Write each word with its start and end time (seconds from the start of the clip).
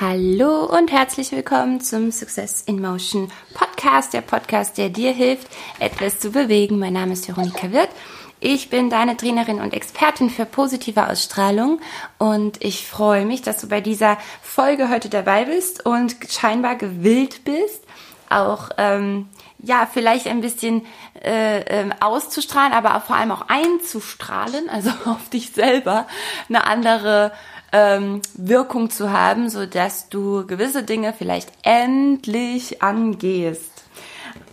Hallo 0.00 0.64
und 0.64 0.92
herzlich 0.92 1.32
willkommen 1.32 1.80
zum 1.80 2.12
Success 2.12 2.62
in 2.62 2.80
Motion 2.80 3.32
Podcast, 3.52 4.12
der 4.12 4.20
Podcast, 4.20 4.78
der 4.78 4.90
dir 4.90 5.10
hilft, 5.10 5.48
etwas 5.80 6.20
zu 6.20 6.30
bewegen. 6.30 6.78
Mein 6.78 6.92
Name 6.92 7.14
ist 7.14 7.26
Veronika 7.26 7.72
Wirth. 7.72 7.90
Ich 8.38 8.70
bin 8.70 8.90
deine 8.90 9.16
Trainerin 9.16 9.60
und 9.60 9.74
Expertin 9.74 10.30
für 10.30 10.44
positive 10.44 11.08
Ausstrahlung 11.08 11.80
und 12.16 12.62
ich 12.62 12.86
freue 12.86 13.26
mich, 13.26 13.42
dass 13.42 13.60
du 13.60 13.66
bei 13.66 13.80
dieser 13.80 14.18
Folge 14.40 14.88
heute 14.88 15.08
dabei 15.08 15.46
bist 15.46 15.84
und 15.84 16.14
scheinbar 16.28 16.76
gewillt 16.76 17.42
bist, 17.44 17.82
auch 18.30 18.70
ähm, 18.78 19.28
ja 19.58 19.88
vielleicht 19.92 20.28
ein 20.28 20.42
bisschen 20.42 20.86
äh, 21.24 21.62
äh, 21.62 21.90
auszustrahlen, 21.98 22.72
aber 22.72 23.00
vor 23.00 23.16
allem 23.16 23.32
auch 23.32 23.46
einzustrahlen, 23.48 24.70
also 24.70 24.90
auf 25.06 25.28
dich 25.30 25.50
selber 25.50 26.06
eine 26.48 26.68
andere 26.68 27.32
ähm, 27.72 28.22
Wirkung 28.34 28.90
zu 28.90 29.12
haben, 29.12 29.50
so 29.50 29.66
dass 29.66 30.08
du 30.08 30.46
gewisse 30.46 30.82
Dinge 30.82 31.12
vielleicht 31.12 31.50
endlich 31.62 32.82
angehst. 32.82 33.84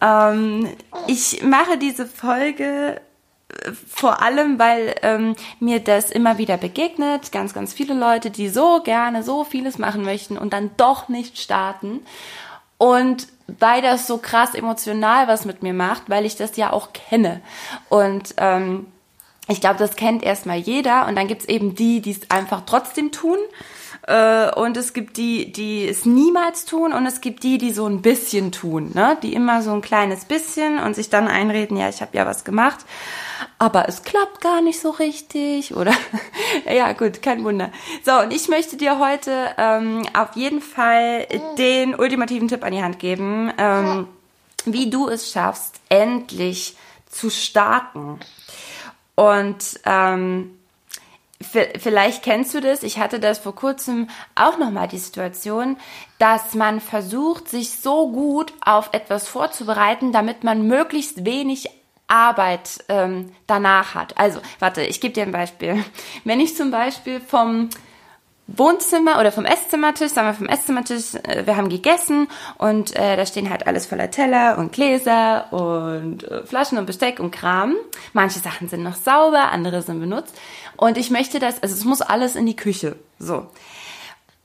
Ähm, 0.02 0.70
ich 1.08 1.44
mache 1.44 1.78
diese 1.78 2.06
Folge 2.06 3.02
äh, 3.50 3.72
vor 3.88 4.22
allem, 4.22 4.60
weil 4.60 4.96
ähm, 5.02 5.36
mir 5.60 5.80
das 5.80 6.12
immer 6.12 6.38
wieder 6.38 6.58
begegnet. 6.58 7.32
Ganz, 7.32 7.54
ganz 7.54 7.74
viele 7.74 7.94
Leute, 7.94 8.32
die 8.32 8.50
so 8.50 8.82
gerne 8.84 9.24
so 9.24 9.44
vieles 9.44 9.78
machen 9.78 10.04
möchten 10.04 10.38
und 10.38 10.54
dann 10.54 10.72
doch 10.78 11.08
nicht 11.08 11.38
starten. 11.38 12.02
Und 12.78 13.28
weil 13.48 13.82
das 13.82 14.08
so 14.08 14.18
krass 14.18 14.54
emotional 14.54 15.28
was 15.28 15.46
mit 15.46 15.64
mir 15.64 15.74
macht, 15.74 16.10
weil 16.10 16.26
ich 16.26 16.36
das 16.36 16.58
ja 16.58 16.74
auch 16.74 16.94
kenne. 16.94 17.42
Und 17.90 18.34
ähm, 18.38 18.88
ich 19.48 19.62
glaube, 19.62 19.78
das 19.78 19.96
kennt 19.96 20.24
erstmal 20.24 20.58
jeder 20.58 21.08
und 21.08 21.16
dann 21.16 21.28
gibt's 21.28 21.46
eben 21.46 21.76
die, 21.76 22.02
die 22.02 22.12
es 22.12 22.32
einfach 22.32 22.64
trotzdem 22.66 23.12
tun. 23.12 23.38
Äh, 24.08 24.52
und 24.54 24.78
es 24.78 24.94
gibt 24.94 25.18
die, 25.18 25.52
die 25.52 25.88
es 25.88 26.06
niemals 26.06 26.66
tun 26.66 26.94
und 26.94 27.06
es 27.08 27.22
gibt 27.22 27.44
die, 27.44 27.58
die 27.58 27.72
so 27.72 27.88
ein 27.88 28.02
bisschen 28.04 28.52
tun, 28.52 28.92
ne? 28.94 29.18
die 29.24 29.34
immer 29.34 29.64
so 29.64 29.72
ein 29.72 29.82
kleines 29.82 30.26
bisschen 30.26 30.78
und 30.78 30.96
sich 30.96 31.10
dann 31.10 31.28
einreden, 31.28 31.76
ja, 31.76 31.90
ich 31.90 32.02
habe 32.02 32.16
ja 32.16 32.26
was 32.28 32.44
gemacht, 32.44 32.86
aber 33.58 33.90
es 33.90 34.04
klappt 34.04 34.42
gar 34.42 34.62
nicht 34.62 34.80
so 34.80 34.92
richtig 34.92 35.76
oder 35.76 35.94
ja 36.72 36.94
gut, 36.94 37.24
kein 37.24 37.44
Wunder. 37.44 37.72
So, 38.04 38.20
und 38.20 38.32
ich 38.32 38.48
möchte 38.48 38.78
dir 38.78 39.00
heute 39.00 39.50
ähm, 39.58 40.04
auf 40.14 40.36
jeden 40.36 40.62
Fall 40.62 41.26
den 41.58 41.96
ultimativen 41.96 42.48
Tipp 42.48 42.64
an 42.64 42.74
die 42.74 42.84
Hand 42.84 43.00
geben, 43.00 43.52
ähm, 43.58 44.08
wie 44.66 44.92
du 44.92 45.10
es 45.10 45.32
schaffst, 45.32 45.80
endlich 45.90 46.76
zu 47.10 47.32
starten. 47.32 48.20
Und 49.16 49.80
ähm, 49.86 50.58
vielleicht 51.42 52.24
kennst 52.24 52.54
du 52.54 52.62
das, 52.62 52.84
ich 52.84 53.00
hatte 53.00 53.20
das 53.20 53.40
vor 53.40 53.56
kurzem 53.56 54.10
auch 54.36 54.58
nochmal 54.58 54.88
die 54.88 54.98
Situation, 54.98 55.78
dass 56.20 56.54
man 56.54 56.82
versucht, 56.82 57.50
sich 57.50 57.72
so 57.80 58.12
gut 58.12 58.54
auf 58.62 58.90
etwas 58.94 59.28
vorzubereiten, 59.28 60.12
damit 60.12 60.44
man 60.44 60.68
möglichst 60.68 61.26
wenig 61.26 61.70
Arbeit 62.08 62.84
ähm, 62.88 63.34
danach 63.48 63.96
hat. 63.96 64.18
Also, 64.18 64.40
warte, 64.60 64.84
ich 64.84 65.02
gebe 65.02 65.14
dir 65.14 65.24
ein 65.24 65.32
Beispiel. 65.32 65.84
Wenn 66.24 66.40
ich 66.40 66.56
zum 66.56 66.72
Beispiel 66.72 67.20
vom 67.20 67.70
Wohnzimmer 68.48 69.20
oder 69.20 69.32
vom 69.32 69.46
Esszimmertisch, 69.46 70.12
sagen 70.12 70.28
wir 70.28 70.34
vom 70.34 70.48
Esszimmertisch, 70.48 71.16
äh, 71.24 71.46
wir 71.46 71.58
haben 71.58 71.70
gegessen 71.70 72.28
und 72.58 72.96
äh, 72.96 73.18
da 73.18 73.26
stehen 73.26 73.50
halt 73.50 73.66
alles 73.66 73.88
voller 73.88 74.12
Teller 74.12 74.58
und 74.60 74.72
Gläser 74.72 75.52
und 75.52 76.24
äh, 76.24 76.46
Flaschen 76.46 76.78
und 76.78 76.86
Besteck 76.86 77.20
und 77.20 77.32
Kram. 77.32 77.76
Manche 78.14 78.40
Sachen 78.40 78.70
sind 78.70 78.84
noch 78.84 78.96
sauber, 78.96 79.52
andere 79.52 79.82
sind 79.82 80.00
benutzt. 80.00 80.40
Und 80.78 80.98
ich 80.98 81.10
möchte 81.10 81.40
das, 81.40 81.64
also 81.64 81.74
es 81.74 81.86
muss 81.86 82.02
alles 82.02 82.36
in 82.36 82.46
die 82.46 82.56
Küche. 82.56 82.98
So. 83.18 83.48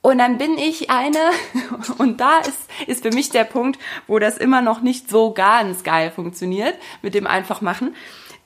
Und 0.01 0.17
dann 0.17 0.39
bin 0.39 0.57
ich 0.57 0.89
eine, 0.89 1.19
und 1.99 2.19
da 2.19 2.39
ist, 2.39 2.59
ist 2.87 3.03
für 3.03 3.11
mich 3.11 3.29
der 3.29 3.43
Punkt, 3.43 3.79
wo 4.07 4.17
das 4.17 4.37
immer 4.39 4.63
noch 4.63 4.81
nicht 4.81 5.11
so 5.11 5.31
ganz 5.31 5.83
geil 5.83 6.09
funktioniert, 6.09 6.73
mit 7.03 7.13
dem 7.13 7.27
einfach 7.27 7.61
machen. 7.61 7.95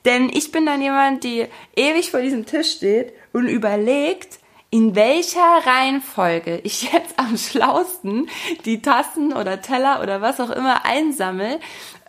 Denn 0.04 0.28
ich 0.28 0.52
bin 0.52 0.66
dann 0.66 0.82
jemand, 0.82 1.24
die 1.24 1.46
ewig 1.74 2.10
vor 2.10 2.20
diesem 2.20 2.44
Tisch 2.44 2.72
steht 2.72 3.14
und 3.32 3.48
überlegt, 3.48 4.38
in 4.76 4.94
welcher 4.94 5.64
Reihenfolge 5.64 6.60
ich 6.62 6.92
jetzt 6.92 7.18
am 7.18 7.38
schlausten 7.38 8.28
die 8.66 8.82
Tassen 8.82 9.32
oder 9.32 9.62
Teller 9.62 10.02
oder 10.02 10.20
was 10.20 10.38
auch 10.38 10.50
immer 10.50 10.84
einsammel, 10.84 11.60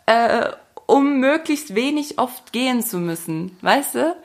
äh, 0.05 0.50
um 0.85 1.22
möglichst 1.22 1.75
wenig 1.75 2.19
oft 2.19 2.51
gehen 2.51 2.83
zu 2.83 2.97
müssen. 2.97 3.57
Weißt 3.61 3.95
du? 3.95 4.17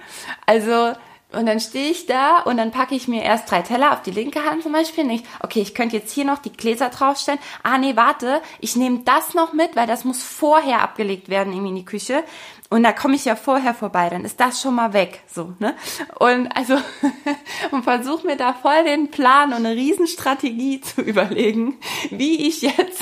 Also, 0.44 0.92
und 1.32 1.46
dann 1.46 1.60
stehe 1.60 1.90
ich 1.90 2.06
da 2.06 2.40
und 2.40 2.56
dann 2.56 2.70
packe 2.70 2.94
ich 2.94 3.08
mir 3.08 3.22
erst 3.22 3.50
drei 3.50 3.62
Teller 3.62 3.92
auf 3.92 4.02
die 4.02 4.10
linke 4.10 4.44
Hand 4.44 4.62
zum 4.62 4.72
Beispiel. 4.72 5.04
Nicht, 5.04 5.24
okay, 5.40 5.60
ich 5.60 5.74
könnte 5.74 5.96
jetzt 5.96 6.12
hier 6.12 6.24
noch 6.24 6.38
die 6.38 6.52
Gläser 6.52 6.88
draufstellen. 6.88 7.40
Ah, 7.62 7.78
nee, 7.78 7.96
warte, 7.96 8.40
ich 8.60 8.76
nehme 8.76 9.00
das 9.00 9.34
noch 9.34 9.52
mit, 9.52 9.76
weil 9.76 9.86
das 9.86 10.04
muss 10.04 10.22
vorher 10.22 10.82
abgelegt 10.82 11.28
werden 11.28 11.52
in 11.52 11.74
die 11.74 11.84
Küche. 11.84 12.24
Und 12.72 12.84
da 12.84 12.92
komme 12.92 13.16
ich 13.16 13.26
ja 13.26 13.36
vorher 13.36 13.74
vorbei, 13.74 14.08
dann 14.08 14.24
ist 14.24 14.40
das 14.40 14.62
schon 14.62 14.74
mal 14.74 14.94
weg, 14.94 15.20
so, 15.26 15.52
ne? 15.58 15.74
Und 16.18 16.48
also, 16.56 16.78
und 17.70 17.82
versuche 17.82 18.26
mir 18.26 18.36
da 18.36 18.54
voll 18.54 18.84
den 18.84 19.10
Plan 19.10 19.50
und 19.50 19.66
eine 19.66 19.74
Riesenstrategie 19.74 20.80
zu 20.82 21.02
überlegen, 21.02 21.78
wie 22.08 22.48
ich 22.48 22.62
jetzt, 22.62 23.01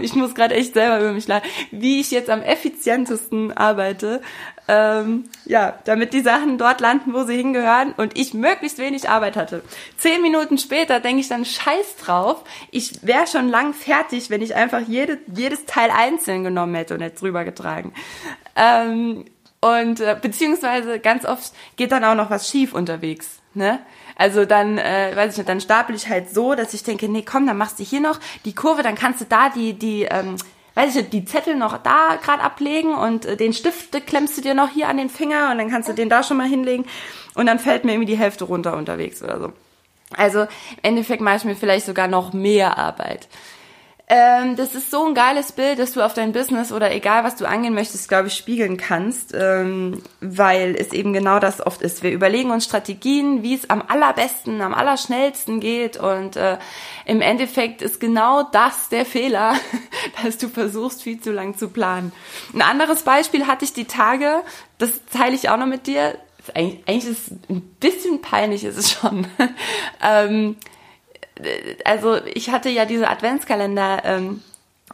ich 0.00 0.14
muss 0.14 0.34
gerade 0.34 0.54
echt 0.54 0.74
selber 0.74 1.00
über 1.00 1.12
mich 1.12 1.26
lachen, 1.28 1.48
wie 1.70 2.00
ich 2.00 2.10
jetzt 2.10 2.30
am 2.30 2.42
effizientesten 2.42 3.56
arbeite, 3.56 4.20
ähm, 4.68 5.24
ja, 5.46 5.78
damit 5.84 6.12
die 6.12 6.20
Sachen 6.20 6.56
dort 6.56 6.80
landen, 6.80 7.12
wo 7.12 7.24
sie 7.24 7.36
hingehören 7.36 7.92
und 7.96 8.16
ich 8.16 8.34
möglichst 8.34 8.78
wenig 8.78 9.08
Arbeit 9.08 9.36
hatte. 9.36 9.62
Zehn 9.96 10.22
Minuten 10.22 10.58
später 10.58 11.00
denke 11.00 11.20
ich 11.20 11.28
dann 11.28 11.44
Scheiß 11.44 11.96
drauf. 11.96 12.44
Ich 12.70 13.04
wäre 13.04 13.26
schon 13.26 13.48
lang 13.48 13.74
fertig, 13.74 14.30
wenn 14.30 14.42
ich 14.42 14.54
einfach 14.54 14.80
jede, 14.86 15.18
jedes 15.34 15.64
Teil 15.66 15.90
einzeln 15.90 16.44
genommen 16.44 16.74
hätte 16.76 16.94
und 16.94 17.00
jetzt 17.00 17.20
drüber 17.20 17.44
getragen. 17.44 17.92
Ähm, 18.54 19.24
und 19.60 20.00
äh, 20.00 20.16
beziehungsweise 20.20 21.00
ganz 21.00 21.24
oft 21.24 21.52
geht 21.76 21.92
dann 21.92 22.04
auch 22.04 22.14
noch 22.14 22.30
was 22.30 22.48
schief 22.48 22.72
unterwegs. 22.72 23.40
Ne? 23.54 23.80
Also 24.16 24.44
dann, 24.44 24.78
äh, 24.78 25.12
weiß 25.14 25.32
ich 25.32 25.38
nicht, 25.38 25.48
dann 25.48 25.60
stapel 25.60 25.94
ich 25.94 26.08
halt 26.08 26.30
so, 26.30 26.54
dass 26.54 26.74
ich 26.74 26.82
denke, 26.82 27.08
nee, 27.08 27.22
komm, 27.22 27.46
dann 27.46 27.56
machst 27.56 27.78
du 27.78 27.84
hier 27.84 28.00
noch 28.00 28.18
die 28.44 28.54
Kurve, 28.54 28.82
dann 28.82 28.94
kannst 28.94 29.20
du 29.20 29.24
da 29.24 29.50
die, 29.50 29.74
die, 29.74 30.02
ähm, 30.02 30.36
weiß 30.74 30.90
ich 30.90 30.96
nicht, 30.96 31.12
die 31.12 31.24
Zettel 31.24 31.56
noch 31.56 31.78
da 31.78 32.16
gerade 32.22 32.42
ablegen 32.42 32.94
und 32.94 33.24
äh, 33.26 33.36
den 33.36 33.52
Stift 33.52 34.06
klemmst 34.06 34.36
du 34.38 34.42
dir 34.42 34.54
noch 34.54 34.70
hier 34.70 34.88
an 34.88 34.96
den 34.96 35.10
Finger 35.10 35.50
und 35.50 35.58
dann 35.58 35.70
kannst 35.70 35.88
du 35.88 35.92
den 35.92 36.08
da 36.08 36.22
schon 36.22 36.36
mal 36.36 36.48
hinlegen 36.48 36.84
und 37.34 37.46
dann 37.46 37.58
fällt 37.58 37.84
mir 37.84 37.92
irgendwie 37.92 38.12
die 38.12 38.18
Hälfte 38.18 38.44
runter 38.44 38.76
unterwegs 38.76 39.22
oder 39.22 39.38
so. 39.38 39.52
Also 40.16 40.40
im 40.40 40.48
Endeffekt 40.82 41.22
mache 41.22 41.36
ich 41.36 41.44
mir 41.44 41.56
vielleicht 41.56 41.86
sogar 41.86 42.08
noch 42.08 42.32
mehr 42.32 42.78
Arbeit. 42.78 43.28
Ähm, 44.12 44.56
das 44.56 44.74
ist 44.74 44.90
so 44.90 45.06
ein 45.06 45.14
geiles 45.14 45.52
Bild, 45.52 45.78
dass 45.78 45.92
du 45.92 46.04
auf 46.04 46.14
dein 46.14 46.32
Business 46.32 46.72
oder 46.72 46.92
egal 46.92 47.22
was 47.22 47.36
du 47.36 47.46
angehen 47.46 47.74
möchtest, 47.74 48.08
glaube 48.08 48.26
ich, 48.26 48.34
spiegeln 48.34 48.76
kannst, 48.76 49.32
ähm, 49.38 50.02
weil 50.20 50.74
es 50.74 50.92
eben 50.92 51.12
genau 51.12 51.38
das 51.38 51.64
oft 51.64 51.80
ist. 51.80 52.02
Wir 52.02 52.10
überlegen 52.10 52.50
uns 52.50 52.64
Strategien, 52.64 53.44
wie 53.44 53.54
es 53.54 53.70
am 53.70 53.84
allerbesten, 53.86 54.62
am 54.62 54.74
allerschnellsten 54.74 55.60
geht 55.60 55.96
und 55.96 56.34
äh, 56.34 56.58
im 57.06 57.20
Endeffekt 57.20 57.82
ist 57.82 58.00
genau 58.00 58.42
das 58.42 58.88
der 58.88 59.06
Fehler, 59.06 59.54
dass 60.24 60.38
du 60.38 60.48
versuchst, 60.48 61.04
viel 61.04 61.20
zu 61.20 61.30
lang 61.30 61.56
zu 61.56 61.68
planen. 61.68 62.10
Ein 62.52 62.62
anderes 62.62 63.04
Beispiel 63.04 63.46
hatte 63.46 63.64
ich 63.64 63.74
die 63.74 63.84
Tage, 63.84 64.42
das 64.78 64.90
teile 65.06 65.36
ich 65.36 65.50
auch 65.50 65.56
noch 65.56 65.66
mit 65.66 65.86
dir. 65.86 66.18
Eigentlich, 66.54 66.82
eigentlich 66.88 67.12
ist 67.12 67.28
es 67.28 67.30
ein 67.48 67.60
bisschen 67.78 68.22
peinlich, 68.22 68.64
ist 68.64 68.76
es 68.76 68.90
schon. 68.90 69.28
ähm, 70.02 70.56
also 71.84 72.16
ich 72.26 72.50
hatte 72.50 72.68
ja 72.68 72.84
diese 72.84 73.08
Adventskalender 73.08 74.04
ähm, 74.04 74.42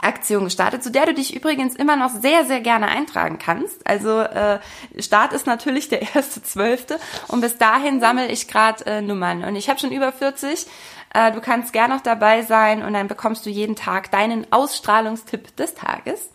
Aktion 0.00 0.44
gestartet, 0.44 0.82
zu 0.82 0.90
der 0.90 1.06
du 1.06 1.14
dich 1.14 1.34
übrigens 1.34 1.74
immer 1.74 1.96
noch 1.96 2.10
sehr, 2.10 2.44
sehr 2.44 2.60
gerne 2.60 2.88
eintragen 2.88 3.38
kannst. 3.38 3.86
Also 3.86 4.20
äh, 4.20 4.60
Start 4.98 5.32
ist 5.32 5.46
natürlich 5.46 5.88
der 5.88 6.14
erste 6.14 6.42
zwölfte 6.42 6.98
und 7.28 7.40
bis 7.40 7.56
dahin 7.56 8.00
sammle 8.00 8.28
ich 8.28 8.48
gerade 8.48 8.84
äh, 8.86 9.00
Nummern 9.00 9.44
und 9.44 9.56
ich 9.56 9.68
habe 9.68 9.80
schon 9.80 9.92
über 9.92 10.12
40. 10.12 10.66
Äh, 11.14 11.32
du 11.32 11.40
kannst 11.40 11.72
gerne 11.72 11.94
noch 11.94 12.02
dabei 12.02 12.42
sein 12.42 12.82
und 12.82 12.92
dann 12.92 13.08
bekommst 13.08 13.46
du 13.46 13.50
jeden 13.50 13.74
Tag 13.74 14.10
deinen 14.10 14.52
Ausstrahlungstipp 14.52 15.56
des 15.56 15.74
Tages. 15.74 16.30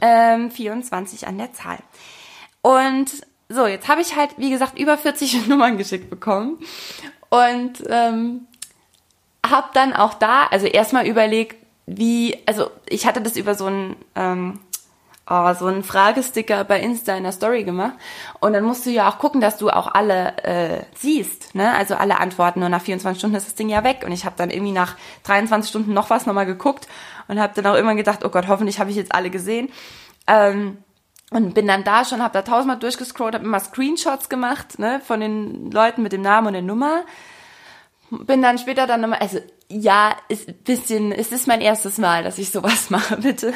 Ähm, 0.00 0.50
24 0.50 1.26
an 1.26 1.38
der 1.38 1.52
Zahl. 1.52 1.78
Und 2.60 3.10
so, 3.48 3.66
jetzt 3.66 3.88
habe 3.88 4.00
ich 4.00 4.16
halt, 4.16 4.30
wie 4.36 4.50
gesagt, 4.50 4.78
über 4.78 4.98
40 4.98 5.46
Nummern 5.48 5.78
geschickt 5.78 6.10
bekommen. 6.10 6.58
Und 7.30 7.84
ähm, 7.88 8.46
habe 9.50 9.68
dann 9.74 9.92
auch 9.92 10.14
da, 10.14 10.46
also 10.50 10.66
erstmal 10.66 11.06
überlegt, 11.06 11.56
wie, 11.86 12.38
also 12.46 12.70
ich 12.88 13.06
hatte 13.06 13.20
das 13.20 13.36
über 13.36 13.54
so 13.54 13.66
ein 13.66 13.96
ähm, 14.14 14.60
oh, 15.28 15.54
so 15.54 15.66
einen 15.66 15.82
Fragesticker 15.82 16.64
bei 16.64 16.80
Insta 16.80 17.16
in 17.16 17.24
der 17.24 17.32
Story 17.32 17.64
gemacht 17.64 17.94
und 18.40 18.52
dann 18.52 18.64
musst 18.64 18.86
du 18.86 18.90
ja 18.90 19.08
auch 19.08 19.18
gucken, 19.18 19.40
dass 19.40 19.58
du 19.58 19.70
auch 19.70 19.88
alle 19.92 20.36
äh, 20.44 20.82
siehst, 20.94 21.54
ne? 21.54 21.74
Also 21.74 21.96
alle 21.96 22.20
Antworten 22.20 22.62
und 22.62 22.70
nach 22.70 22.82
24 22.82 23.18
Stunden 23.18 23.36
ist 23.36 23.46
das 23.46 23.54
Ding 23.54 23.68
ja 23.68 23.84
weg 23.84 24.02
und 24.04 24.12
ich 24.12 24.24
habe 24.24 24.36
dann 24.36 24.50
irgendwie 24.50 24.72
nach 24.72 24.96
23 25.24 25.68
Stunden 25.68 25.92
noch 25.92 26.10
was 26.10 26.26
nochmal 26.26 26.46
geguckt 26.46 26.86
und 27.28 27.40
habe 27.40 27.60
dann 27.60 27.66
auch 27.66 27.78
immer 27.78 27.94
gedacht, 27.94 28.24
oh 28.24 28.28
Gott, 28.28 28.48
hoffentlich 28.48 28.78
habe 28.78 28.90
ich 28.90 28.96
jetzt 28.96 29.14
alle 29.14 29.30
gesehen. 29.30 29.68
Ähm, 30.26 30.78
und 31.32 31.54
bin 31.54 31.66
dann 31.66 31.82
da 31.82 32.04
schon, 32.04 32.22
habe 32.22 32.34
da 32.34 32.42
tausendmal 32.42 32.78
durchgescrollt, 32.78 33.34
habe 33.34 33.44
immer 33.44 33.58
Screenshots 33.58 34.28
gemacht, 34.28 34.78
ne, 34.78 35.00
von 35.04 35.18
den 35.18 35.72
Leuten 35.72 36.02
mit 36.02 36.12
dem 36.12 36.22
Namen 36.22 36.48
und 36.48 36.52
der 36.52 36.62
Nummer 36.62 37.02
bin 38.10 38.42
dann 38.42 38.58
später 38.58 38.86
dann 38.86 39.00
nochmal, 39.00 39.18
also 39.18 39.38
ja, 39.68 40.16
ist 40.28 40.64
bisschen, 40.64 41.10
es 41.10 41.32
ist 41.32 41.48
mein 41.48 41.60
erstes 41.60 41.98
Mal, 41.98 42.22
dass 42.22 42.38
ich 42.38 42.50
sowas 42.50 42.90
mache, 42.90 43.16
bitte 43.16 43.52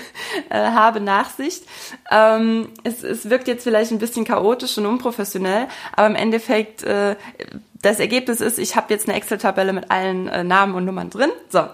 äh, 0.49 0.59
habe 0.59 1.01
Nachsicht. 1.01 1.65
Ähm, 2.11 2.69
es, 2.83 3.03
es 3.03 3.31
wirkt 3.31 3.49
jetzt 3.49 3.65
vielleicht 3.65 3.93
ein 3.93 3.99
bisschen 3.99 4.25
chaotisch 4.25 4.77
und 4.79 4.87
unprofessionell, 4.87 5.69
aber 5.95 6.09
im 6.09 6.17
Endeffekt, 6.17 6.83
äh, 6.83 7.17
das 7.83 8.01
Ergebnis 8.01 8.41
ist, 8.41 8.59
ich 8.59 8.77
habe 8.77 8.93
jetzt 8.93 9.09
eine 9.09 9.17
Excel-Tabelle 9.17 9.73
mit 9.73 9.91
allen 9.91 10.29
äh, 10.29 10.45
Namen 10.45 10.75
und 10.75 10.85
Nummern 10.85 11.11
drin. 11.11 11.31
So. 11.49 11.65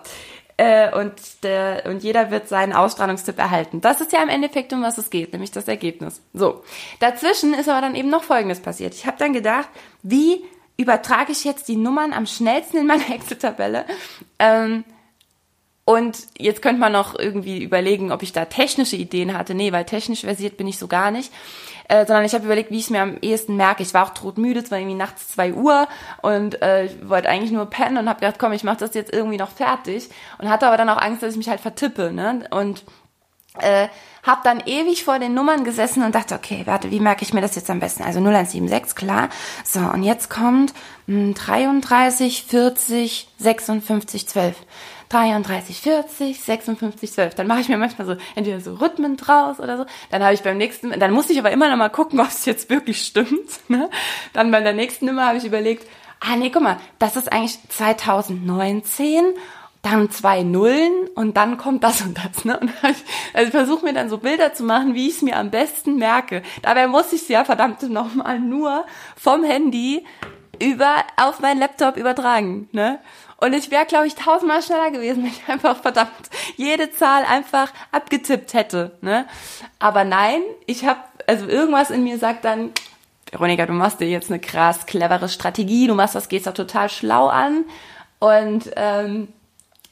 Äh, 0.58 0.94
und, 0.98 1.12
der, 1.42 1.84
und 1.86 2.02
jeder 2.02 2.30
wird 2.30 2.48
seinen 2.48 2.72
Ausstrahlungstipp 2.72 3.38
erhalten. 3.38 3.82
Das 3.82 4.00
ist 4.00 4.12
ja 4.12 4.22
im 4.22 4.30
Endeffekt, 4.30 4.72
um 4.72 4.82
was 4.82 4.96
es 4.96 5.10
geht, 5.10 5.32
nämlich 5.32 5.50
das 5.50 5.68
Ergebnis. 5.68 6.22
So. 6.32 6.62
Dazwischen 7.00 7.52
ist 7.52 7.68
aber 7.68 7.82
dann 7.82 7.94
eben 7.94 8.08
noch 8.08 8.22
Folgendes 8.22 8.60
passiert. 8.60 8.94
Ich 8.94 9.06
habe 9.06 9.18
dann 9.18 9.34
gedacht, 9.34 9.68
wie 10.02 10.44
übertrage 10.76 11.32
ich 11.32 11.44
jetzt 11.44 11.68
die 11.68 11.76
Nummern 11.76 12.12
am 12.12 12.26
schnellsten 12.26 12.78
in 12.78 12.86
meine 12.86 13.08
Excel-Tabelle. 13.14 13.84
Ähm, 14.38 14.84
und 15.84 16.18
jetzt 16.36 16.62
könnte 16.62 16.80
man 16.80 16.90
noch 16.90 17.16
irgendwie 17.16 17.62
überlegen, 17.62 18.10
ob 18.10 18.22
ich 18.22 18.32
da 18.32 18.46
technische 18.46 18.96
Ideen 18.96 19.38
hatte. 19.38 19.54
Nee, 19.54 19.70
weil 19.70 19.84
technisch 19.84 20.22
versiert 20.22 20.56
bin 20.56 20.66
ich 20.66 20.78
so 20.78 20.88
gar 20.88 21.12
nicht. 21.12 21.32
Äh, 21.88 22.04
sondern 22.06 22.24
ich 22.24 22.34
habe 22.34 22.44
überlegt, 22.44 22.72
wie 22.72 22.78
ich 22.78 22.84
es 22.84 22.90
mir 22.90 23.02
am 23.02 23.18
ehesten 23.22 23.56
merke. 23.56 23.84
Ich 23.84 23.94
war 23.94 24.04
auch 24.04 24.14
todmüde, 24.14 24.58
es 24.58 24.72
war 24.72 24.78
irgendwie 24.78 24.96
nachts 24.96 25.28
zwei 25.28 25.52
Uhr 25.52 25.86
und 26.22 26.60
äh, 26.60 26.88
wollte 27.04 27.28
eigentlich 27.28 27.52
nur 27.52 27.66
pennen 27.66 27.98
und 27.98 28.08
habe 28.08 28.18
gedacht, 28.18 28.40
komm, 28.40 28.52
ich 28.52 28.64
mache 28.64 28.78
das 28.78 28.94
jetzt 28.94 29.12
irgendwie 29.12 29.36
noch 29.36 29.50
fertig. 29.50 30.08
Und 30.38 30.48
hatte 30.48 30.66
aber 30.66 30.76
dann 30.76 30.88
auch 30.88 31.00
Angst, 31.00 31.22
dass 31.22 31.32
ich 31.32 31.38
mich 31.38 31.48
halt 31.48 31.60
vertippe. 31.60 32.12
Ne? 32.12 32.48
Und 32.50 32.82
äh, 33.60 33.88
habe 34.26 34.40
dann 34.42 34.60
ewig 34.66 35.04
vor 35.04 35.18
den 35.18 35.34
Nummern 35.34 35.64
gesessen 35.64 36.02
und 36.02 36.14
dachte, 36.14 36.34
okay, 36.34 36.62
warte, 36.64 36.90
wie 36.90 37.00
merke 37.00 37.22
ich 37.22 37.32
mir 37.32 37.40
das 37.40 37.54
jetzt 37.54 37.70
am 37.70 37.78
besten? 37.78 38.02
Also 38.02 38.18
0176, 38.18 38.96
klar. 38.96 39.28
So, 39.64 39.80
und 39.80 40.02
jetzt 40.02 40.28
kommt 40.28 40.74
mh, 41.06 41.34
33, 41.34 42.44
40, 42.44 43.28
56, 43.38 44.28
12. 44.28 44.56
33, 45.08 45.80
40, 45.80 46.40
56, 46.40 47.12
12. 47.12 47.34
Dann 47.36 47.46
mache 47.46 47.60
ich 47.60 47.68
mir 47.68 47.78
manchmal 47.78 48.06
so 48.06 48.16
entweder 48.34 48.60
so 48.60 48.74
Rhythmen 48.74 49.16
draus 49.16 49.60
oder 49.60 49.76
so. 49.76 49.86
Dann 50.10 50.22
habe 50.22 50.34
ich 50.34 50.42
beim 50.42 50.56
nächsten, 50.56 50.98
dann 50.98 51.12
muss 51.12 51.30
ich 51.30 51.38
aber 51.38 51.52
immer 51.52 51.70
noch 51.70 51.76
mal 51.76 51.90
gucken, 51.90 52.18
ob 52.20 52.28
es 52.28 52.44
jetzt 52.44 52.68
wirklich 52.70 53.02
stimmt. 53.02 53.68
Ne? 53.68 53.88
Dann 54.32 54.50
bei 54.50 54.60
der 54.60 54.72
nächsten 54.72 55.06
Nummer 55.06 55.26
habe 55.26 55.38
ich 55.38 55.44
überlegt, 55.44 55.86
ah 56.20 56.36
nee, 56.36 56.50
guck 56.50 56.62
mal, 56.62 56.78
das 56.98 57.16
ist 57.16 57.30
eigentlich 57.32 57.58
2019 57.68 59.24
dann 59.86 60.10
zwei 60.10 60.42
Nullen 60.42 61.08
und 61.14 61.36
dann 61.36 61.56
kommt 61.56 61.84
das 61.84 62.02
und 62.02 62.18
das. 62.18 62.44
Ne? 62.44 62.58
Und 62.58 62.70
ich, 62.70 63.04
also 63.32 63.46
ich 63.46 63.50
versuche 63.50 63.84
mir 63.84 63.92
dann 63.92 64.08
so 64.08 64.18
Bilder 64.18 64.52
zu 64.52 64.64
machen, 64.64 64.94
wie 64.94 65.08
ich 65.08 65.16
es 65.16 65.22
mir 65.22 65.36
am 65.36 65.50
besten 65.50 65.96
merke. 65.96 66.42
Dabei 66.62 66.88
muss 66.88 67.12
ich 67.12 67.22
es 67.22 67.28
ja 67.28 67.44
verdammt 67.44 67.82
nochmal 67.82 68.40
nur 68.40 68.84
vom 69.16 69.44
Handy 69.44 70.04
über 70.60 71.04
auf 71.16 71.40
meinen 71.40 71.60
Laptop 71.60 71.96
übertragen. 71.96 72.68
Ne? 72.72 72.98
Und 73.36 73.52
ich 73.52 73.70
wäre, 73.70 73.86
glaube 73.86 74.06
ich, 74.06 74.14
tausendmal 74.14 74.62
schneller 74.62 74.90
gewesen, 74.90 75.22
wenn 75.22 75.30
ich 75.30 75.48
einfach 75.48 75.80
verdammt 75.80 76.10
jede 76.56 76.90
Zahl 76.90 77.24
einfach 77.24 77.72
abgetippt 77.92 78.54
hätte. 78.54 78.96
Ne? 79.02 79.26
Aber 79.78 80.04
nein, 80.04 80.40
ich 80.66 80.84
habe, 80.84 81.00
also 81.26 81.46
irgendwas 81.46 81.90
in 81.90 82.02
mir 82.02 82.18
sagt 82.18 82.44
dann, 82.44 82.72
Veronika, 83.30 83.66
du 83.66 83.72
machst 83.72 84.00
dir 84.00 84.08
jetzt 84.08 84.30
eine 84.30 84.40
krass 84.40 84.86
clevere 84.86 85.28
Strategie, 85.28 85.86
du 85.86 85.94
machst 85.94 86.14
das, 86.14 86.28
gehst 86.28 86.46
doch 86.46 86.54
total 86.54 86.88
schlau 86.88 87.28
an. 87.28 87.64
Und 88.18 88.70
ähm, 88.76 89.28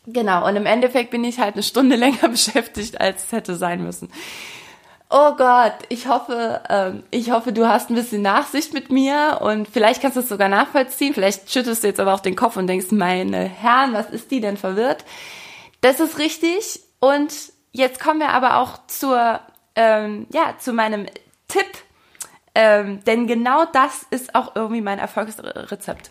Genau, 0.06 0.46
und 0.46 0.56
im 0.56 0.66
Endeffekt 0.66 1.10
bin 1.10 1.24
ich 1.24 1.38
halt 1.38 1.54
eine 1.54 1.62
Stunde 1.62 1.96
länger 1.96 2.28
beschäftigt, 2.28 3.00
als 3.00 3.24
es 3.24 3.32
hätte 3.32 3.56
sein 3.56 3.82
müssen. 3.82 4.10
Oh 5.10 5.36
Gott, 5.36 5.74
ich 5.90 6.08
hoffe, 6.08 6.60
ähm, 6.68 7.04
ich 7.10 7.30
hoffe, 7.30 7.52
du 7.52 7.68
hast 7.68 7.90
ein 7.90 7.94
bisschen 7.94 8.22
Nachsicht 8.22 8.74
mit 8.74 8.90
mir 8.90 9.38
und 9.42 9.68
vielleicht 9.68 10.02
kannst 10.02 10.16
du 10.16 10.20
es 10.20 10.28
sogar 10.28 10.48
nachvollziehen. 10.48 11.14
Vielleicht 11.14 11.52
schüttest 11.52 11.82
du 11.82 11.86
jetzt 11.86 12.00
aber 12.00 12.14
auch 12.14 12.20
den 12.20 12.36
Kopf 12.36 12.56
und 12.56 12.66
denkst, 12.66 12.90
meine 12.90 13.44
Herren, 13.44 13.92
was 13.92 14.10
ist 14.10 14.30
die 14.30 14.40
denn 14.40 14.56
verwirrt? 14.56 15.04
Das 15.82 16.00
ist 16.00 16.18
richtig. 16.18 16.80
Und 17.00 17.32
jetzt 17.70 18.00
kommen 18.00 18.18
wir 18.18 18.30
aber 18.30 18.56
auch 18.56 18.86
zur, 18.86 19.38
ähm, 19.76 20.26
ja, 20.32 20.54
zu 20.58 20.72
meinem 20.72 21.06
Tipp. 21.48 21.66
Ähm, 22.54 23.04
denn 23.04 23.26
genau 23.26 23.66
das 23.66 24.06
ist 24.10 24.34
auch 24.34 24.56
irgendwie 24.56 24.80
mein 24.80 24.98
Erfolgsrezept. 24.98 26.10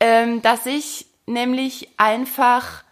Ähm, 0.00 0.42
dass 0.42 0.64
ich 0.66 1.06
nämlich 1.26 1.90
einfach 1.96 2.82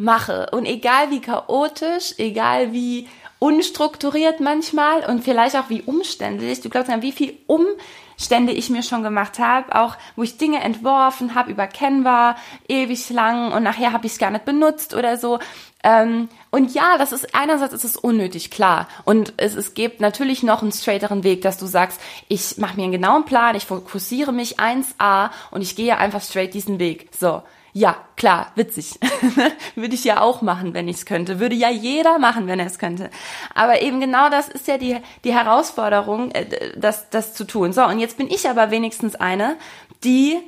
mache. 0.00 0.48
Und 0.50 0.64
egal 0.64 1.10
wie 1.10 1.20
chaotisch, 1.20 2.14
egal 2.16 2.72
wie 2.72 3.06
unstrukturiert 3.38 4.40
manchmal 4.40 5.04
und 5.04 5.22
vielleicht 5.22 5.56
auch 5.56 5.68
wie 5.68 5.82
umständlich, 5.82 6.60
du 6.60 6.68
glaubst 6.68 6.90
an, 6.90 7.02
wie 7.02 7.12
viel 7.12 7.38
Umstände 7.46 8.52
ich 8.52 8.70
mir 8.70 8.82
schon 8.82 9.02
gemacht 9.02 9.38
habe, 9.38 9.74
auch 9.74 9.96
wo 10.16 10.22
ich 10.22 10.38
Dinge 10.38 10.60
entworfen 10.60 11.34
habe 11.34 11.50
über 11.50 11.66
Canva, 11.66 12.36
ewig 12.68 13.08
lang 13.10 13.52
und 13.52 13.62
nachher 13.62 13.92
habe 13.92 14.06
ich 14.06 14.12
es 14.12 14.18
gar 14.18 14.30
nicht 14.30 14.44
benutzt 14.44 14.94
oder 14.94 15.16
so. 15.16 15.38
Ähm, 15.82 16.28
und 16.50 16.74
ja, 16.74 16.98
das 16.98 17.12
ist 17.12 17.34
einerseits 17.34 17.72
ist 17.72 17.84
es 17.84 17.96
unnötig, 17.96 18.50
klar. 18.50 18.88
Und 19.04 19.34
es, 19.36 19.54
es 19.54 19.74
gibt 19.74 20.00
natürlich 20.00 20.42
noch 20.42 20.62
einen 20.62 20.72
straighteren 20.72 21.24
Weg, 21.24 21.42
dass 21.42 21.56
du 21.56 21.66
sagst, 21.66 22.00
ich 22.28 22.58
mache 22.58 22.76
mir 22.76 22.84
einen 22.84 22.92
genauen 22.92 23.24
Plan, 23.24 23.54
ich 23.54 23.66
fokussiere 23.66 24.32
mich 24.32 24.58
1a 24.58 25.30
und 25.50 25.62
ich 25.62 25.76
gehe 25.76 25.96
einfach 25.96 26.22
straight 26.22 26.52
diesen 26.54 26.78
Weg. 26.78 27.08
So. 27.18 27.42
Ja, 27.72 27.96
klar, 28.16 28.50
witzig. 28.56 28.98
Würde 29.76 29.94
ich 29.94 30.04
ja 30.04 30.20
auch 30.20 30.42
machen, 30.42 30.74
wenn 30.74 30.88
ich 30.88 30.96
es 30.96 31.06
könnte. 31.06 31.38
Würde 31.38 31.54
ja 31.54 31.70
jeder 31.70 32.18
machen, 32.18 32.46
wenn 32.46 32.58
er 32.58 32.66
es 32.66 32.78
könnte. 32.78 33.10
Aber 33.54 33.80
eben 33.80 34.00
genau 34.00 34.28
das 34.28 34.48
ist 34.48 34.66
ja 34.66 34.76
die, 34.76 34.98
die 35.22 35.32
Herausforderung, 35.32 36.32
äh, 36.32 36.76
das, 36.76 37.10
das 37.10 37.34
zu 37.34 37.44
tun. 37.44 37.72
So, 37.72 37.84
und 37.84 38.00
jetzt 38.00 38.18
bin 38.18 38.28
ich 38.28 38.48
aber 38.48 38.70
wenigstens 38.70 39.14
eine, 39.14 39.56
die 40.02 40.38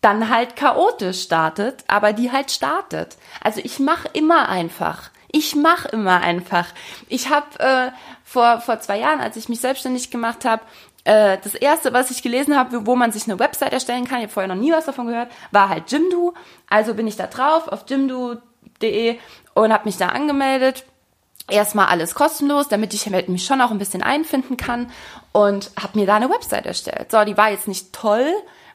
dann 0.00 0.30
halt 0.30 0.56
chaotisch 0.56 1.22
startet, 1.22 1.84
aber 1.88 2.12
die 2.12 2.30
halt 2.30 2.50
startet. 2.50 3.16
Also 3.42 3.60
ich 3.62 3.80
mache 3.80 4.08
immer 4.12 4.48
einfach. 4.48 5.10
Ich 5.32 5.54
mache 5.54 5.88
immer 5.88 6.20
einfach. 6.20 6.66
Ich 7.08 7.30
habe 7.30 7.58
äh, 7.58 7.90
vor, 8.24 8.60
vor 8.60 8.80
zwei 8.80 8.98
Jahren, 8.98 9.20
als 9.20 9.36
ich 9.36 9.48
mich 9.48 9.60
selbstständig 9.60 10.10
gemacht 10.10 10.44
habe, 10.44 10.62
äh, 11.04 11.38
das 11.42 11.54
erste, 11.54 11.92
was 11.92 12.10
ich 12.10 12.22
gelesen 12.22 12.56
habe, 12.56 12.86
wo 12.86 12.96
man 12.96 13.12
sich 13.12 13.24
eine 13.24 13.38
Website 13.38 13.72
erstellen 13.72 14.06
kann, 14.06 14.18
ich 14.18 14.24
habe 14.24 14.32
vorher 14.32 14.54
noch 14.54 14.60
nie 14.60 14.72
was 14.72 14.84
davon 14.84 15.06
gehört, 15.06 15.30
war 15.50 15.68
halt 15.68 15.90
Jimdo. 15.90 16.34
Also 16.68 16.94
bin 16.94 17.06
ich 17.06 17.16
da 17.16 17.26
drauf 17.26 17.68
auf 17.68 17.84
jimdo.de 17.88 19.18
und 19.54 19.72
habe 19.72 19.84
mich 19.84 19.96
da 19.96 20.08
angemeldet. 20.08 20.84
Erstmal 21.48 21.86
alles 21.86 22.14
kostenlos, 22.14 22.68
damit 22.68 22.94
ich 22.94 23.06
mich 23.28 23.44
schon 23.44 23.60
auch 23.60 23.70
ein 23.70 23.78
bisschen 23.78 24.02
einfinden 24.02 24.56
kann 24.56 24.92
und 25.32 25.70
habe 25.80 25.98
mir 25.98 26.06
da 26.06 26.16
eine 26.16 26.30
Website 26.30 26.66
erstellt. 26.66 27.10
So, 27.10 27.24
die 27.24 27.36
war 27.36 27.50
jetzt 27.50 27.66
nicht 27.66 27.92
toll, 27.92 28.26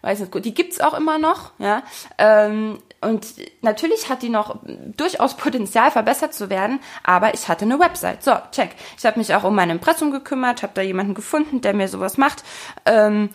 weiß 0.02 0.20
nicht 0.20 0.32
gut, 0.32 0.44
die 0.44 0.54
gibt's 0.54 0.82
auch 0.82 0.94
immer 0.94 1.18
noch, 1.18 1.52
ja. 1.58 1.84
Ähm, 2.18 2.80
und 3.06 3.28
natürlich 3.62 4.10
hat 4.10 4.22
die 4.22 4.30
noch 4.30 4.58
durchaus 4.98 5.38
Potenzial, 5.38 5.92
verbessert 5.92 6.34
zu 6.34 6.50
werden, 6.50 6.80
aber 7.04 7.34
ich 7.34 7.48
hatte 7.48 7.66
eine 7.66 7.80
Website. 7.80 8.24
So, 8.24 8.34
check. 8.52 8.72
Ich 8.98 9.06
habe 9.06 9.20
mich 9.20 9.34
auch 9.34 9.44
um 9.44 9.56
mein 9.56 9.70
Impressum 9.70 10.12
gekümmert, 10.12 10.64
habe 10.64 10.74
da 10.76 10.82
jemanden 10.82 11.14
gefunden, 11.14 11.62
der 11.62 11.74
mir 11.74 11.88
sowas 11.88 12.18
macht. 12.18 12.44
Ähm, 12.86 13.30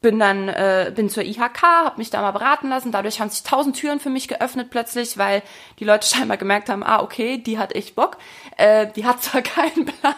bin 0.00 0.18
dann 0.18 0.48
äh, 0.48 0.92
bin 0.94 1.08
zur 1.08 1.22
IHK, 1.22 1.62
habe 1.62 1.98
mich 1.98 2.10
da 2.10 2.20
mal 2.20 2.32
beraten 2.32 2.68
lassen. 2.68 2.92
Dadurch 2.92 3.20
haben 3.20 3.30
sich 3.30 3.42
tausend 3.42 3.76
Türen 3.76 4.00
für 4.00 4.10
mich 4.10 4.28
geöffnet 4.28 4.70
plötzlich, 4.70 5.18
weil 5.18 5.42
die 5.78 5.84
Leute 5.84 6.06
scheinbar 6.14 6.36
gemerkt 6.36 6.68
haben, 6.68 6.82
ah 6.82 7.00
okay, 7.02 7.38
die 7.38 7.58
hat 7.58 7.74
echt 7.74 7.94
Bock. 7.94 8.18
Äh, 8.56 8.88
die 8.94 9.04
hat 9.04 9.22
zwar 9.22 9.42
keinen 9.42 9.86
Plan, 9.86 10.14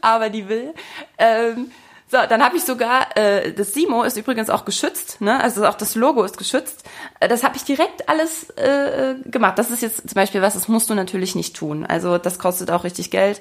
aber 0.00 0.30
die 0.30 0.48
will. 0.48 0.74
Ähm, 1.18 1.70
so, 2.12 2.18
dann 2.28 2.44
habe 2.44 2.58
ich 2.58 2.64
sogar, 2.64 3.16
äh, 3.16 3.54
das 3.54 3.72
Simo 3.72 4.02
ist 4.02 4.18
übrigens 4.18 4.50
auch 4.50 4.66
geschützt, 4.66 5.22
ne? 5.22 5.40
also 5.42 5.66
auch 5.66 5.76
das 5.76 5.94
Logo 5.94 6.22
ist 6.24 6.36
geschützt. 6.36 6.84
Äh, 7.20 7.28
das 7.28 7.42
habe 7.42 7.56
ich 7.56 7.64
direkt 7.64 8.06
alles 8.06 8.50
äh, 8.50 9.14
gemacht. 9.24 9.58
Das 9.58 9.70
ist 9.70 9.80
jetzt 9.80 10.06
zum 10.06 10.14
Beispiel 10.14 10.42
was, 10.42 10.52
das 10.52 10.68
musst 10.68 10.90
du 10.90 10.94
natürlich 10.94 11.34
nicht 11.34 11.56
tun. 11.56 11.86
Also 11.86 12.18
das 12.18 12.38
kostet 12.38 12.70
auch 12.70 12.84
richtig 12.84 13.10
Geld. 13.10 13.40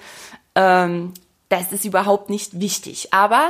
Ähm, 0.56 1.14
das 1.50 1.74
ist 1.74 1.84
überhaupt 1.84 2.30
nicht 2.30 2.62
wichtig. 2.62 3.10
Aber 3.12 3.50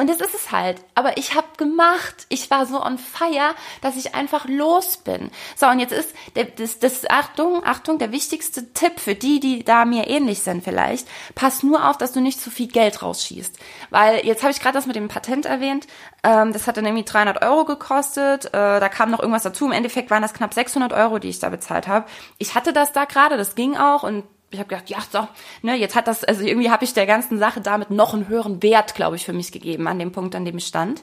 und 0.00 0.08
das 0.08 0.20
ist 0.20 0.34
es 0.34 0.50
halt. 0.50 0.82
Aber 0.94 1.18
ich 1.18 1.34
habe 1.34 1.46
gemacht. 1.58 2.24
Ich 2.30 2.50
war 2.50 2.64
so 2.64 2.82
on 2.82 2.96
fire, 2.96 3.54
dass 3.82 3.96
ich 3.96 4.14
einfach 4.14 4.48
los 4.48 4.96
bin. 4.96 5.30
So, 5.56 5.66
und 5.66 5.78
jetzt 5.78 5.92
ist 5.92 6.14
der, 6.36 6.44
das, 6.46 6.78
das, 6.78 7.08
Achtung, 7.10 7.62
Achtung, 7.66 7.98
der 7.98 8.10
wichtigste 8.10 8.72
Tipp 8.72 8.98
für 8.98 9.14
die, 9.14 9.40
die 9.40 9.62
da 9.62 9.84
mir 9.84 10.08
ähnlich 10.08 10.40
sind 10.40 10.64
vielleicht. 10.64 11.06
Pass 11.34 11.62
nur 11.62 11.86
auf, 11.86 11.98
dass 11.98 12.12
du 12.12 12.20
nicht 12.20 12.40
zu 12.40 12.50
viel 12.50 12.68
Geld 12.68 13.02
rausschießt. 13.02 13.58
Weil 13.90 14.24
jetzt 14.24 14.42
habe 14.42 14.52
ich 14.52 14.60
gerade 14.60 14.78
das 14.78 14.86
mit 14.86 14.96
dem 14.96 15.08
Patent 15.08 15.44
erwähnt. 15.44 15.86
Ähm, 16.22 16.54
das 16.54 16.66
hat 16.66 16.78
dann 16.78 16.86
irgendwie 16.86 17.04
300 17.04 17.42
Euro 17.42 17.66
gekostet. 17.66 18.46
Äh, 18.46 18.50
da 18.52 18.88
kam 18.88 19.10
noch 19.10 19.20
irgendwas 19.20 19.42
dazu. 19.42 19.66
Im 19.66 19.72
Endeffekt 19.72 20.10
waren 20.10 20.22
das 20.22 20.32
knapp 20.32 20.54
600 20.54 20.94
Euro, 20.94 21.18
die 21.18 21.28
ich 21.28 21.40
da 21.40 21.50
bezahlt 21.50 21.88
habe. 21.88 22.06
Ich 22.38 22.54
hatte 22.54 22.72
das 22.72 22.92
da 22.92 23.04
gerade, 23.04 23.36
das 23.36 23.54
ging 23.54 23.76
auch 23.76 24.02
und 24.02 24.24
ich 24.50 24.58
habe 24.58 24.68
gedacht, 24.68 24.90
ja, 24.90 24.98
so, 25.10 25.28
ne, 25.62 25.76
jetzt 25.76 25.94
hat 25.94 26.08
das, 26.08 26.24
also 26.24 26.42
irgendwie 26.42 26.70
habe 26.70 26.84
ich 26.84 26.92
der 26.92 27.06
ganzen 27.06 27.38
Sache 27.38 27.60
damit 27.60 27.90
noch 27.90 28.14
einen 28.14 28.28
höheren 28.28 28.62
Wert, 28.62 28.94
glaube 28.94 29.16
ich, 29.16 29.24
für 29.24 29.32
mich 29.32 29.52
gegeben, 29.52 29.86
an 29.86 29.98
dem 29.98 30.12
Punkt, 30.12 30.34
an 30.34 30.44
dem 30.44 30.58
ich 30.58 30.66
stand. 30.66 31.02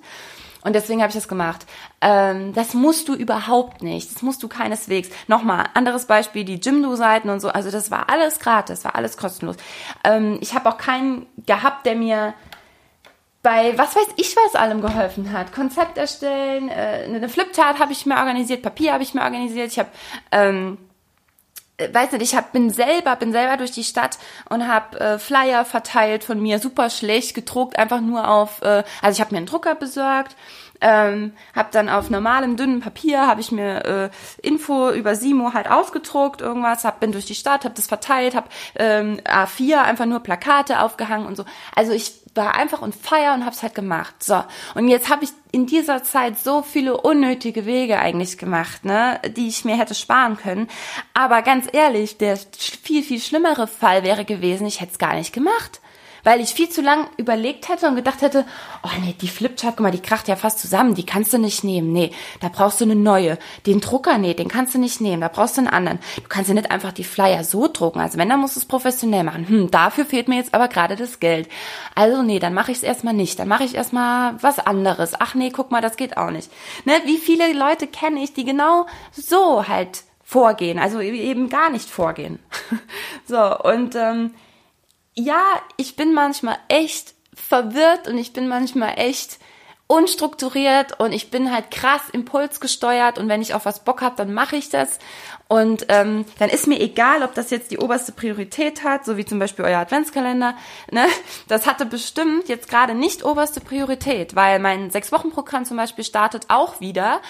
Und 0.62 0.74
deswegen 0.74 1.02
habe 1.02 1.10
ich 1.10 1.16
das 1.16 1.30
gemacht. 1.30 1.66
Ähm, 2.02 2.54
das 2.54 2.74
musst 2.74 3.08
du 3.08 3.16
überhaupt 3.16 3.84
nicht. 3.84 4.14
Das 4.14 4.22
musst 4.22 4.44
du 4.44 4.50
keineswegs. 4.50 5.10
Nochmal, 5.28 5.68
anderes 5.76 6.06
Beispiel, 6.06 6.44
die 6.44 6.56
Jimdo-Seiten 6.56 7.30
und 7.30 7.40
so. 7.40 7.48
Also 7.48 7.72
das 7.72 7.90
war 7.90 8.10
alles 8.10 8.40
gratis, 8.40 8.84
war 8.84 8.96
alles 8.96 9.16
kostenlos. 9.16 9.56
Ähm, 10.04 10.40
ich 10.42 10.54
habe 10.54 10.68
auch 10.68 10.78
keinen 10.78 11.26
gehabt, 11.46 11.86
der 11.86 11.96
mir 11.96 12.34
bei 13.44 13.78
was 13.78 13.96
weiß 13.96 14.08
ich, 14.18 14.36
was 14.36 14.56
allem 14.56 14.82
geholfen 14.82 15.32
hat. 15.32 15.54
Konzept 15.54 15.98
erstellen, 15.98 16.68
äh, 16.68 17.06
eine 17.06 17.30
Flipchart 17.30 17.80
habe 17.80 17.94
ich 17.94 18.06
mir 18.06 18.18
organisiert, 18.18 18.62
Papier 18.62 18.92
habe 18.92 19.04
ich 19.04 19.14
mir 19.14 19.22
organisiert, 19.22 19.72
ich 19.72 19.80
habe 19.80 19.90
ähm, 20.34 20.78
äh, 20.78 20.87
weiß 21.80 22.12
nicht, 22.14 22.24
ich 22.24 22.36
hab, 22.36 22.54
bin 22.54 22.72
selber, 22.72 23.16
bin 23.16 23.32
selber 23.32 23.58
durch 23.58 23.72
die 23.72 23.84
Stadt 23.84 24.18
und 24.50 24.68
habe 24.68 25.00
äh, 25.00 25.20
Flyer 25.20 25.64
verteilt 25.64 26.24
von 26.24 26.42
mir, 26.42 26.60
super 26.60 26.90
schlecht 26.90 27.36
gedruckt, 27.36 27.78
einfach 27.78 28.02
nur 28.02 28.28
auf, 28.28 28.62
äh, 28.62 28.84
also 29.02 29.16
ich 29.16 29.22
habe 29.22 29.34
mir 29.34 29.38
einen 29.38 29.46
Drucker 29.46 29.76
besorgt, 29.76 30.36
ähm, 30.82 31.34
habe 31.56 31.70
dann 31.72 31.90
auf 31.90 32.10
normalem 32.10 32.58
dünnen 32.58 32.82
Papier 32.82 33.28
habe 33.28 33.42
ich 33.42 33.52
mir 33.52 33.86
äh, 33.86 34.10
Info 34.42 34.92
über 34.92 35.16
Simo 35.16 35.54
halt 35.54 35.70
ausgedruckt, 35.70 36.42
irgendwas, 36.42 36.84
hab, 36.84 37.00
bin 37.00 37.12
durch 37.12 37.26
die 37.26 37.36
Stadt, 37.36 37.66
habe 37.66 37.76
das 37.76 37.88
verteilt, 37.88 38.36
habe 38.36 38.50
ähm, 38.76 39.20
A4 39.24 39.82
einfach 39.82 40.06
nur 40.06 40.20
Plakate 40.20 40.82
aufgehangen 40.82 41.28
und 41.28 41.36
so. 41.36 41.46
Also 41.76 41.92
ich 41.92 42.14
war 42.36 42.56
einfach 42.56 42.82
on 42.82 42.94
fire 42.94 43.34
und 43.34 43.46
hab's 43.46 43.64
halt 43.64 43.76
gemacht. 43.76 44.24
So. 44.24 44.44
Und 44.76 44.88
jetzt 44.88 45.10
habe 45.10 45.24
ich 45.24 45.32
in 45.52 45.66
dieser 45.66 46.04
Zeit 46.04 46.38
so 46.38 46.62
viele 46.62 46.96
unnötige 46.96 47.66
Wege 47.66 48.00
eigentlich 48.00 48.38
gemacht, 48.38 48.86
ne, 48.86 49.20
die 49.36 49.48
ich 49.48 49.66
mir 49.66 49.78
hätte 49.78 49.96
sparen 49.96 50.38
können. 50.38 50.68
Aber 51.14 51.42
ganz 51.42 51.68
ehrlich, 51.72 52.18
der 52.18 52.38
viel, 52.38 53.04
viel 53.04 53.20
schlimmere 53.20 53.68
Fall 53.68 54.04
wäre 54.04 54.24
gewesen, 54.24 54.68
ich 54.68 54.82
hätte 54.82 54.92
es 54.92 55.00
gar 55.00 55.16
nicht 55.16 55.34
gemacht 55.34 55.82
weil 56.24 56.42
ich 56.42 56.50
viel 56.50 56.70
zu 56.70 56.82
lang 56.82 57.08
überlegt 57.18 57.70
hätte 57.70 57.88
und 57.88 57.96
gedacht 57.96 58.22
hätte, 58.22 58.46
oh 58.84 58.90
nee, 59.02 59.16
die 59.20 59.28
Flipchart, 59.28 59.78
guck 59.78 59.84
mal, 59.84 59.92
die 59.92 60.02
kracht 60.02 60.28
ja 60.28 60.36
fast 60.36 60.60
zusammen, 60.60 60.96
die 60.96 61.06
kannst 61.06 61.34
du 61.34 61.38
nicht 61.38 61.64
nehmen. 61.64 61.92
Nee, 61.92 62.12
da 62.40 62.50
brauchst 62.50 62.82
du 62.82 62.86
eine 62.86 62.96
neue. 62.96 63.38
Den 63.66 63.82
Drucker, 63.82 64.18
nee, 64.18 64.34
den 64.34 64.48
kannst 64.48 64.76
du 64.76 64.80
nicht 64.80 65.02
nehmen, 65.02 65.22
da 65.22 65.28
brauchst 65.28 65.58
du 65.58 65.62
einen 65.62 65.70
anderen. 65.70 66.00
Du 66.16 66.28
kannst 66.30 66.50
ja 66.50 66.56
nicht 66.56 66.72
einfach 66.72 66.92
die 66.92 67.04
Flyer 67.04 67.44
so 67.44 67.68
drucken. 67.72 68.00
Also 68.00 68.18
wenn, 68.18 68.30
dann 68.30 68.40
musst 68.40 68.56
du 68.56 68.60
es 68.60 68.66
professionell 68.66 69.24
machen. 69.24 69.48
Hm, 69.48 69.72
dafür 69.72 70.06
fehlt 70.06 70.28
mir 70.28 70.36
jetzt 70.36 70.54
aber 70.54 70.68
gerade 70.68 70.96
das 70.96 71.20
Geld. 71.20 71.50
Also 71.96 72.24
nee, 72.24 72.40
dann 72.40 72.54
mache 72.54 72.72
ich 72.72 72.78
es 72.78 72.84
erstmal 72.84 73.14
nicht. 73.14 73.40
Dann 73.40 73.48
mache 73.48 73.64
ich 73.64 73.76
erstmal 73.76 74.42
was 74.42 74.60
anderes. 74.60 75.14
Ach 75.20 75.36
nee, 75.36 75.52
guck 75.52 75.72
mal, 75.72 75.82
das 75.82 75.98
geht 75.98 76.18
auch 76.18 76.32
nicht. 76.32 76.52
Ne, 76.86 76.94
wie 77.06 77.18
viele 77.18 77.54
Leute 77.54 77.88
kenne 77.88 78.22
ich, 78.22 78.34
die 78.34 78.46
genau 78.46 78.86
so 79.12 79.68
halt 79.68 80.04
vorgehen, 80.28 80.78
also 80.78 81.00
eben 81.00 81.48
gar 81.48 81.70
nicht 81.70 81.90
vorgehen. 81.90 82.40
so, 83.26 83.58
und 83.60 83.96
ähm, 83.96 84.34
ja, 85.18 85.44
ich 85.78 85.96
bin 85.96 86.14
manchmal 86.14 86.58
echt 86.68 87.16
verwirrt 87.34 88.08
und 88.08 88.18
ich 88.18 88.34
bin 88.34 88.48
manchmal 88.48 88.98
echt 88.98 89.40
unstrukturiert 89.88 91.00
und 91.00 91.14
ich 91.14 91.32
bin 91.32 91.52
halt 91.52 91.72
krass 91.72 92.02
impulsgesteuert 92.12 93.18
und 93.18 93.30
wenn 93.30 93.42
ich 93.42 93.54
auf 93.54 93.66
was 93.66 93.84
Bock 93.84 94.02
habe, 94.02 94.18
dann 94.18 94.34
mache 94.34 94.58
ich 94.58 94.70
das 94.70 95.00
und 95.48 95.86
ähm, 95.88 96.26
dann 96.40 96.50
ist 96.50 96.68
mir 96.68 96.80
egal, 96.80 97.24
ob 97.24 97.34
das 97.34 97.52
jetzt 97.52 97.72
die 97.72 97.78
oberste 97.78 98.12
Priorität 98.12 98.84
hat, 98.84 99.06
so 99.06 99.16
wie 99.16 99.24
zum 99.24 99.40
Beispiel 99.40 99.64
euer 99.64 99.80
Adventskalender. 99.80 100.56
Ne? 100.92 101.06
Das 101.48 101.66
hatte 101.66 101.86
bestimmt 101.86 102.50
jetzt 102.50 102.70
gerade 102.70 102.94
nicht 102.94 103.24
oberste 103.24 103.62
Priorität, 103.62 104.36
weil 104.36 104.60
mein 104.60 104.92
Sechs-Wochen-Programm 104.92 105.64
zum 105.64 105.78
Beispiel 105.78 106.04
startet 106.04 106.46
auch 106.50 106.82
wieder 106.82 107.22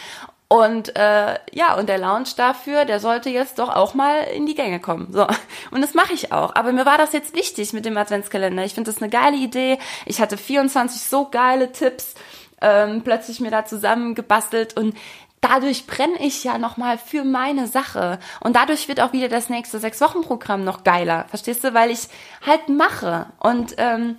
und 0.49 0.95
äh, 0.95 1.39
ja, 1.51 1.75
und 1.75 1.89
der 1.89 1.97
Lounge 1.97 2.29
dafür, 2.37 2.85
der 2.85 3.01
sollte 3.01 3.29
jetzt 3.29 3.59
doch 3.59 3.67
auch 3.67 3.93
mal 3.93 4.23
in 4.23 4.45
die 4.45 4.55
Gänge 4.55 4.79
kommen. 4.79 5.09
So. 5.11 5.27
Und 5.71 5.81
das 5.81 5.93
mache 5.93 6.13
ich 6.13 6.31
auch. 6.31 6.55
Aber 6.55 6.71
mir 6.71 6.85
war 6.85 6.97
das 6.97 7.11
jetzt 7.11 7.35
wichtig 7.35 7.73
mit 7.73 7.83
dem 7.83 7.97
Adventskalender. 7.97 8.63
Ich 8.63 8.73
finde 8.73 8.89
das 8.89 9.01
eine 9.01 9.09
geile 9.09 9.35
Idee. 9.35 9.77
Ich 10.05 10.21
hatte 10.21 10.37
24 10.37 11.01
so 11.01 11.27
geile 11.29 11.73
Tipps 11.73 12.15
ähm, 12.61 13.01
plötzlich 13.03 13.41
mir 13.41 13.51
da 13.51 13.65
zusammengebastelt 13.65 14.77
und 14.77 14.95
dadurch 15.41 15.85
brenne 15.85 16.15
ich 16.19 16.43
ja 16.45 16.57
nochmal 16.57 16.97
für 16.97 17.25
meine 17.25 17.67
Sache. 17.67 18.17
Und 18.39 18.55
dadurch 18.55 18.87
wird 18.87 19.01
auch 19.01 19.11
wieder 19.11 19.27
das 19.27 19.49
nächste 19.49 19.79
Sechs-Wochen-Programm 19.79 20.63
noch 20.63 20.85
geiler. 20.85 21.25
Verstehst 21.27 21.65
du? 21.65 21.73
Weil 21.73 21.91
ich 21.91 22.07
halt 22.45 22.69
mache. 22.69 23.27
Und 23.39 23.75
ähm, 23.77 24.15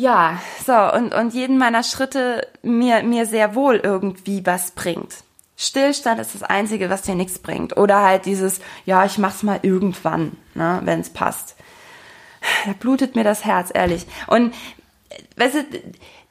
ja, 0.00 0.38
so, 0.64 0.72
und, 0.72 1.14
und 1.14 1.34
jeden 1.34 1.58
meiner 1.58 1.82
Schritte 1.82 2.48
mir, 2.62 3.02
mir 3.02 3.26
sehr 3.26 3.54
wohl 3.54 3.76
irgendwie 3.76 4.46
was 4.46 4.70
bringt. 4.70 5.14
Stillstand 5.58 6.18
ist 6.18 6.34
das 6.34 6.42
Einzige, 6.42 6.88
was 6.88 7.02
dir 7.02 7.14
nichts 7.14 7.38
bringt. 7.38 7.76
Oder 7.76 8.00
halt 8.00 8.24
dieses, 8.24 8.60
ja, 8.86 9.04
ich 9.04 9.18
mach's 9.18 9.42
mal 9.42 9.60
irgendwann, 9.60 10.38
ne, 10.54 10.80
wenn 10.84 11.00
es 11.00 11.10
passt. 11.10 11.54
Da 12.64 12.72
blutet 12.72 13.14
mir 13.14 13.24
das 13.24 13.44
Herz, 13.44 13.70
ehrlich. 13.74 14.06
Und, 14.26 14.54
weißt 15.36 15.56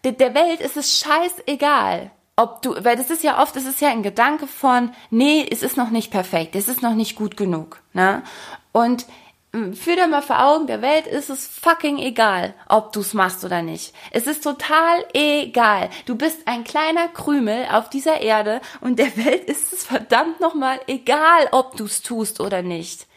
du, 0.04 0.14
der 0.14 0.34
Welt 0.34 0.62
ist 0.62 0.76
es 0.76 1.00
scheißegal, 1.00 2.10
ob 2.38 2.64
du, 2.64 2.74
weil 2.84 2.96
das 2.96 3.12
ist 3.12 3.24
ja 3.24 3.40
oft, 3.40 3.56
das 3.56 3.66
ist 3.66 3.82
ja 3.82 3.90
ein 3.90 4.02
Gedanke 4.02 4.48
von, 4.48 4.94
nee, 5.12 5.48
es 5.48 5.62
ist 5.62 5.78
noch 5.78 5.92
nicht 5.92 6.10
perfekt, 6.10 6.56
es 6.56 6.68
ist 6.68 6.82
noch 6.82 6.96
nicht 6.96 7.16
gut 7.16 7.38
genug, 7.38 7.82
ne? 7.94 8.24
Und 8.72 9.06
Führ 9.52 9.96
dir 9.96 10.06
mal 10.06 10.22
vor 10.22 10.44
Augen, 10.44 10.68
der 10.68 10.84
Welt 10.84 11.08
ist 11.08 11.32
es 11.32 11.48
fucking 11.48 11.98
egal, 11.98 12.54
ob 12.68 12.94
du's 12.94 13.16
machst 13.16 13.44
oder 13.44 13.64
nicht. 13.64 13.96
Es 14.12 14.28
ist 14.28 14.44
total 14.44 15.04
egal. 15.14 15.90
Du 16.06 16.16
bist 16.16 16.48
ein 16.48 16.64
kleiner 16.64 17.08
Krümel 17.08 17.66
auf 17.72 17.90
dieser 17.90 18.22
Erde 18.22 18.62
und 18.82 19.00
der 19.00 19.18
Welt 19.18 19.46
ist 19.46 19.74
es 19.74 19.84
verdammt 19.84 20.40
nochmal 20.40 20.80
egal, 20.86 21.48
ob 21.52 21.76
du's 21.78 22.04
tust 22.04 22.40
oder 22.40 22.62
nicht. 22.62 23.08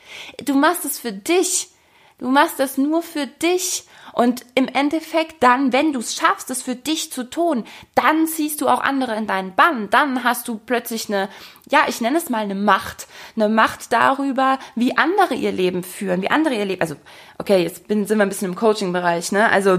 Du 0.43 0.55
machst 0.55 0.87
es 0.87 0.99
für 0.99 1.13
dich. 1.13 1.69
Du 2.17 2.29
machst 2.29 2.61
es 2.61 2.79
nur 2.79 3.03
für 3.03 3.27
dich. 3.27 3.85
Und 4.13 4.45
im 4.55 4.69
Endeffekt 4.69 5.43
dann, 5.43 5.73
wenn 5.73 5.93
du 5.93 6.01
es 6.01 6.15
schaffst, 6.15 6.51
es 6.51 6.63
für 6.63 6.77
dich 6.77 7.13
zu 7.13 7.25
tun, 7.25 7.65
dann 7.95 8.27
ziehst 8.27 8.61
du 8.61 8.69
auch 8.69 8.81
andere 8.81 9.17
in 9.17 9.27
deinen 9.27 9.55
Bann. 9.55 9.89
Dann 9.91 10.25
hast 10.25 10.49
du 10.49 10.59
plötzlich 10.59 11.09
eine, 11.09 11.29
ja, 11.71 11.81
ich 11.89 12.01
nenne 12.01 12.19
es 12.19 12.29
mal 12.29 12.43
eine 12.43 12.55
Macht. 12.55 13.07
Eine 13.37 13.49
Macht 13.49 13.93
darüber, 13.93 14.59
wie 14.75 14.97
andere 14.97 15.35
ihr 15.35 15.53
Leben 15.53 15.83
führen, 15.83 16.23
wie 16.23 16.31
andere 16.31 16.55
ihr 16.55 16.65
Leben, 16.65 16.81
also, 16.83 16.97
okay, 17.39 17.63
jetzt 17.63 17.89
bin, 17.89 18.07
sind 18.07 18.19
wir 18.19 18.25
ein 18.25 18.29
bisschen 18.29 18.49
im 18.49 18.57
Coaching-Bereich, 18.57 19.33
ne? 19.33 19.51
Also, 19.51 19.79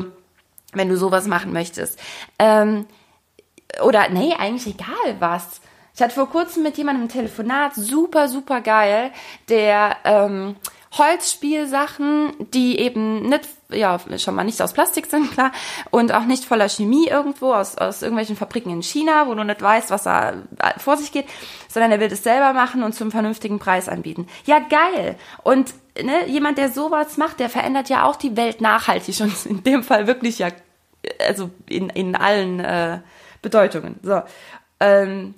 wenn 0.74 0.90
du 0.90 0.98
sowas 0.98 1.28
machen 1.28 1.54
möchtest. 1.54 2.00
Ähm, 2.40 2.88
oder, 3.84 4.10
nee, 4.10 4.34
eigentlich 4.34 4.76
egal 4.76 5.16
was. 5.20 5.62
Ich 5.96 6.02
hatte 6.02 6.16
vor 6.16 6.30
kurzem 6.30 6.64
mit 6.64 6.78
jemandem 6.78 7.06
ein 7.06 7.10
Telefonat, 7.10 7.76
super, 7.76 8.28
super 8.28 8.62
geil, 8.62 9.12
der, 9.48 9.98
ähm, 10.06 10.56
Holzspielsachen, 10.98 12.34
die 12.54 12.78
eben 12.78 13.28
nicht, 13.28 13.50
ja, 13.70 14.00
schon 14.18 14.36
mal 14.36 14.44
nicht 14.44 14.62
aus 14.62 14.74
Plastik 14.74 15.08
sind, 15.08 15.32
klar, 15.32 15.52
und 15.90 16.14
auch 16.14 16.26
nicht 16.26 16.46
voller 16.46 16.70
Chemie 16.70 17.08
irgendwo 17.08 17.54
aus, 17.54 17.78
aus 17.78 18.02
irgendwelchen 18.02 18.36
Fabriken 18.36 18.70
in 18.70 18.84
China, 18.84 19.28
wo 19.28 19.34
du 19.34 19.44
nicht 19.44 19.62
weißt, 19.62 19.90
was 19.90 20.04
da 20.04 20.34
vor 20.78 20.98
sich 20.98 21.12
geht, 21.12 21.26
sondern 21.68 21.92
er 21.92 22.00
will 22.00 22.10
das 22.10 22.24
selber 22.24 22.54
machen 22.54 22.84
und 22.84 22.94
zum 22.94 23.12
vernünftigen 23.12 23.60
Preis 23.60 23.90
anbieten. 23.90 24.28
Ja, 24.46 24.60
geil. 24.60 25.18
Und 25.42 25.74
ne, 26.02 26.28
jemand, 26.28 26.58
der 26.58 26.70
sowas 26.70 27.18
macht, 27.18 27.40
der 27.40 27.50
verändert 27.50 27.90
ja 27.90 28.06
auch 28.06 28.16
die 28.16 28.38
Welt 28.38 28.62
nachhaltig 28.62 29.20
und 29.22 29.46
in 29.46 29.64
dem 29.64 29.84
Fall 29.84 30.06
wirklich 30.06 30.40
ja, 30.40 30.50
also 31.26 31.50
in, 31.68 31.90
in 31.90 32.16
allen 32.16 32.60
äh, 32.60 33.00
Bedeutungen. 33.42 34.00
So. 34.04 34.22
Ähm, 34.80 35.34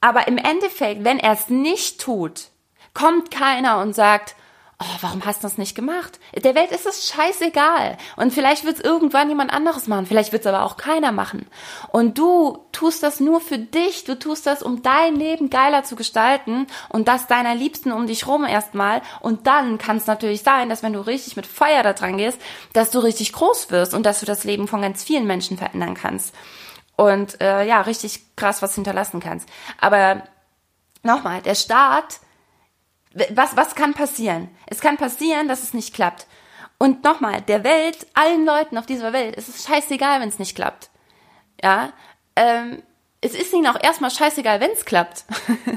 aber 0.00 0.28
im 0.28 0.36
Endeffekt, 0.36 1.04
wenn 1.04 1.18
er 1.18 1.32
es 1.32 1.48
nicht 1.48 2.00
tut, 2.00 2.48
kommt 2.94 3.30
keiner 3.30 3.80
und 3.80 3.94
sagt, 3.94 4.36
oh, 4.80 4.96
warum 5.00 5.24
hast 5.24 5.42
du 5.42 5.46
das 5.46 5.58
nicht 5.58 5.74
gemacht? 5.74 6.20
Der 6.36 6.54
Welt 6.54 6.70
ist 6.70 6.86
es 6.86 7.08
scheißegal. 7.08 7.98
Und 8.16 8.32
vielleicht 8.32 8.64
wird 8.64 8.76
es 8.76 8.84
irgendwann 8.84 9.28
jemand 9.28 9.52
anderes 9.52 9.88
machen. 9.88 10.06
Vielleicht 10.06 10.30
wird 10.30 10.42
es 10.42 10.46
aber 10.46 10.64
auch 10.64 10.76
keiner 10.76 11.10
machen. 11.10 11.46
Und 11.90 12.16
du 12.16 12.64
tust 12.70 13.02
das 13.02 13.18
nur 13.18 13.40
für 13.40 13.58
dich. 13.58 14.04
Du 14.04 14.16
tust 14.16 14.46
das, 14.46 14.62
um 14.62 14.82
dein 14.82 15.16
Leben 15.16 15.50
geiler 15.50 15.82
zu 15.82 15.96
gestalten 15.96 16.68
und 16.90 17.08
das 17.08 17.26
deiner 17.26 17.56
Liebsten 17.56 17.90
um 17.90 18.06
dich 18.06 18.28
rum 18.28 18.44
erstmal. 18.44 19.02
Und 19.20 19.48
dann 19.48 19.78
kann 19.78 19.96
es 19.96 20.06
natürlich 20.06 20.42
sein, 20.42 20.68
dass 20.68 20.84
wenn 20.84 20.92
du 20.92 21.00
richtig 21.00 21.34
mit 21.34 21.46
Feuer 21.46 21.82
da 21.82 21.92
dran 21.92 22.16
gehst, 22.16 22.40
dass 22.72 22.92
du 22.92 23.00
richtig 23.00 23.32
groß 23.32 23.72
wirst 23.72 23.94
und 23.94 24.06
dass 24.06 24.20
du 24.20 24.26
das 24.26 24.44
Leben 24.44 24.68
von 24.68 24.82
ganz 24.82 25.02
vielen 25.02 25.26
Menschen 25.26 25.58
verändern 25.58 25.94
kannst. 25.94 26.34
Und 26.94 27.40
äh, 27.40 27.64
ja, 27.64 27.80
richtig 27.80 28.36
krass 28.36 28.62
was 28.62 28.76
hinterlassen 28.76 29.18
kannst. 29.18 29.48
Aber 29.80 30.22
nochmal, 31.02 31.42
der 31.42 31.56
Staat 31.56 32.20
was, 33.30 33.56
was 33.56 33.74
kann 33.74 33.94
passieren? 33.94 34.48
Es 34.66 34.80
kann 34.80 34.96
passieren, 34.96 35.48
dass 35.48 35.62
es 35.62 35.74
nicht 35.74 35.94
klappt. 35.94 36.26
Und 36.78 37.02
nochmal, 37.02 37.42
der 37.42 37.64
Welt, 37.64 38.06
allen 38.14 38.44
Leuten 38.44 38.78
auf 38.78 38.86
dieser 38.86 39.12
Welt, 39.12 39.34
es 39.36 39.48
ist 39.48 39.66
scheißegal, 39.66 40.20
wenn 40.20 40.28
es 40.28 40.38
nicht 40.38 40.54
klappt. 40.54 40.90
Ja, 41.62 41.92
ähm, 42.36 42.82
es 43.20 43.34
ist 43.34 43.52
ihnen 43.52 43.66
auch 43.66 43.82
erstmal 43.82 44.12
scheißegal, 44.12 44.60
wenn 44.60 44.70
es 44.70 44.84
klappt. 44.84 45.24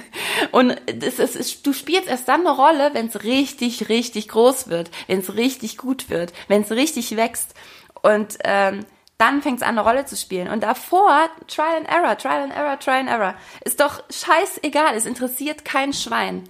und 0.52 0.80
es, 0.86 1.18
es, 1.18 1.36
es, 1.36 1.64
du 1.64 1.74
spielst 1.74 2.08
erst 2.08 2.28
dann 2.28 2.42
eine 2.42 2.52
Rolle, 2.52 2.92
wenn 2.94 3.08
es 3.08 3.24
richtig, 3.24 3.90
richtig 3.90 4.28
groß 4.28 4.68
wird, 4.68 4.92
wenn 5.08 5.20
es 5.20 5.36
richtig 5.36 5.78
gut 5.78 6.12
wird, 6.12 6.34
wenn 6.48 6.62
es 6.62 6.72
richtig 6.72 7.16
wächst. 7.16 7.56
Und 8.04 8.38
ähm, 8.44 8.86
dann 9.18 9.42
fängt 9.42 9.58
es 9.58 9.64
an, 9.64 9.78
eine 9.78 9.88
Rolle 9.88 10.06
zu 10.06 10.16
spielen. 10.16 10.50
Und 10.50 10.62
davor, 10.62 11.30
Trial 11.48 11.78
and 11.78 11.90
Error, 11.90 12.18
Trial 12.18 12.44
and 12.44 12.56
Error, 12.56 12.80
Trial 12.80 13.00
and 13.02 13.10
Error. 13.10 13.36
Ist 13.64 13.80
doch 13.80 14.04
scheißegal, 14.10 14.96
es 14.96 15.06
interessiert 15.06 15.66
kein 15.66 15.94
Schwein. 15.94 16.44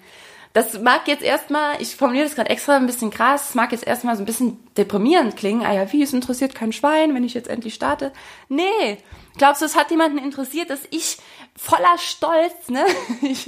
Das 0.54 0.80
mag 0.82 1.08
jetzt 1.08 1.24
erstmal, 1.24 1.82
ich 1.82 1.96
formuliere 1.96 2.26
das 2.26 2.36
gerade 2.36 2.50
extra 2.50 2.76
ein 2.76 2.86
bisschen 2.86 3.10
krass, 3.10 3.50
es 3.50 3.56
mag 3.56 3.72
jetzt 3.72 3.88
erstmal 3.88 4.16
so 4.16 4.24
ein 4.24 4.26
bisschen 4.26 4.60
deprimierend 4.78 5.38
klingen. 5.38 5.66
Ah 5.66 5.74
ja, 5.74 5.92
wie, 5.92 6.04
es 6.04 6.14
interessiert 6.14 6.56
kein 6.56 6.74
Schwein, 6.74 7.14
wenn 7.16 7.24
ich 7.24 7.34
jetzt 7.34 7.50
endlich 7.50 7.74
starte. 7.74 8.12
Nee, 8.50 8.98
glaubst 9.38 9.62
du, 9.62 9.66
es 9.66 9.78
hat 9.78 9.92
jemanden 9.92 10.18
interessiert, 10.18 10.70
dass 10.70 10.82
ich 10.90 11.18
voller 11.56 11.98
Stolz, 11.98 12.70
ne? 12.70 12.86
Ich 13.22 13.46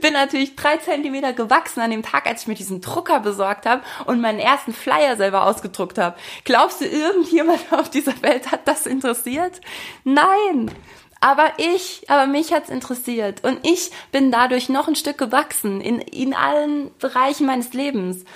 bin 0.00 0.12
natürlich 0.12 0.56
drei 0.56 0.76
Zentimeter 0.78 1.32
gewachsen 1.32 1.80
an 1.80 1.90
dem 1.90 2.02
Tag, 2.02 2.26
als 2.26 2.42
ich 2.42 2.48
mir 2.48 2.54
diesen 2.54 2.80
Drucker 2.80 3.20
besorgt 3.20 3.64
habe 3.64 3.82
und 4.06 4.20
meinen 4.20 4.38
ersten 4.38 4.74
Flyer 4.74 5.16
selber 5.16 5.46
ausgedruckt 5.46 5.98
habe. 5.98 6.16
Glaubst 6.44 6.80
du, 6.80 6.86
irgendjemand 6.86 7.60
auf 7.72 7.88
dieser 7.88 8.20
Welt 8.22 8.50
hat 8.50 8.66
das 8.68 8.86
interessiert? 8.86 9.60
Nein. 10.04 10.70
Aber 11.24 11.52
ich, 11.56 12.04
aber 12.10 12.26
mich 12.26 12.52
hat's 12.52 12.68
interessiert 12.68 13.44
und 13.44 13.66
ich 13.66 13.90
bin 14.12 14.30
dadurch 14.30 14.68
noch 14.68 14.88
ein 14.88 14.94
Stück 14.94 15.16
gewachsen 15.16 15.80
in, 15.80 15.98
in 15.98 16.34
allen 16.34 16.94
Bereichen 16.98 17.46
meines 17.46 17.72
Lebens. 17.72 18.26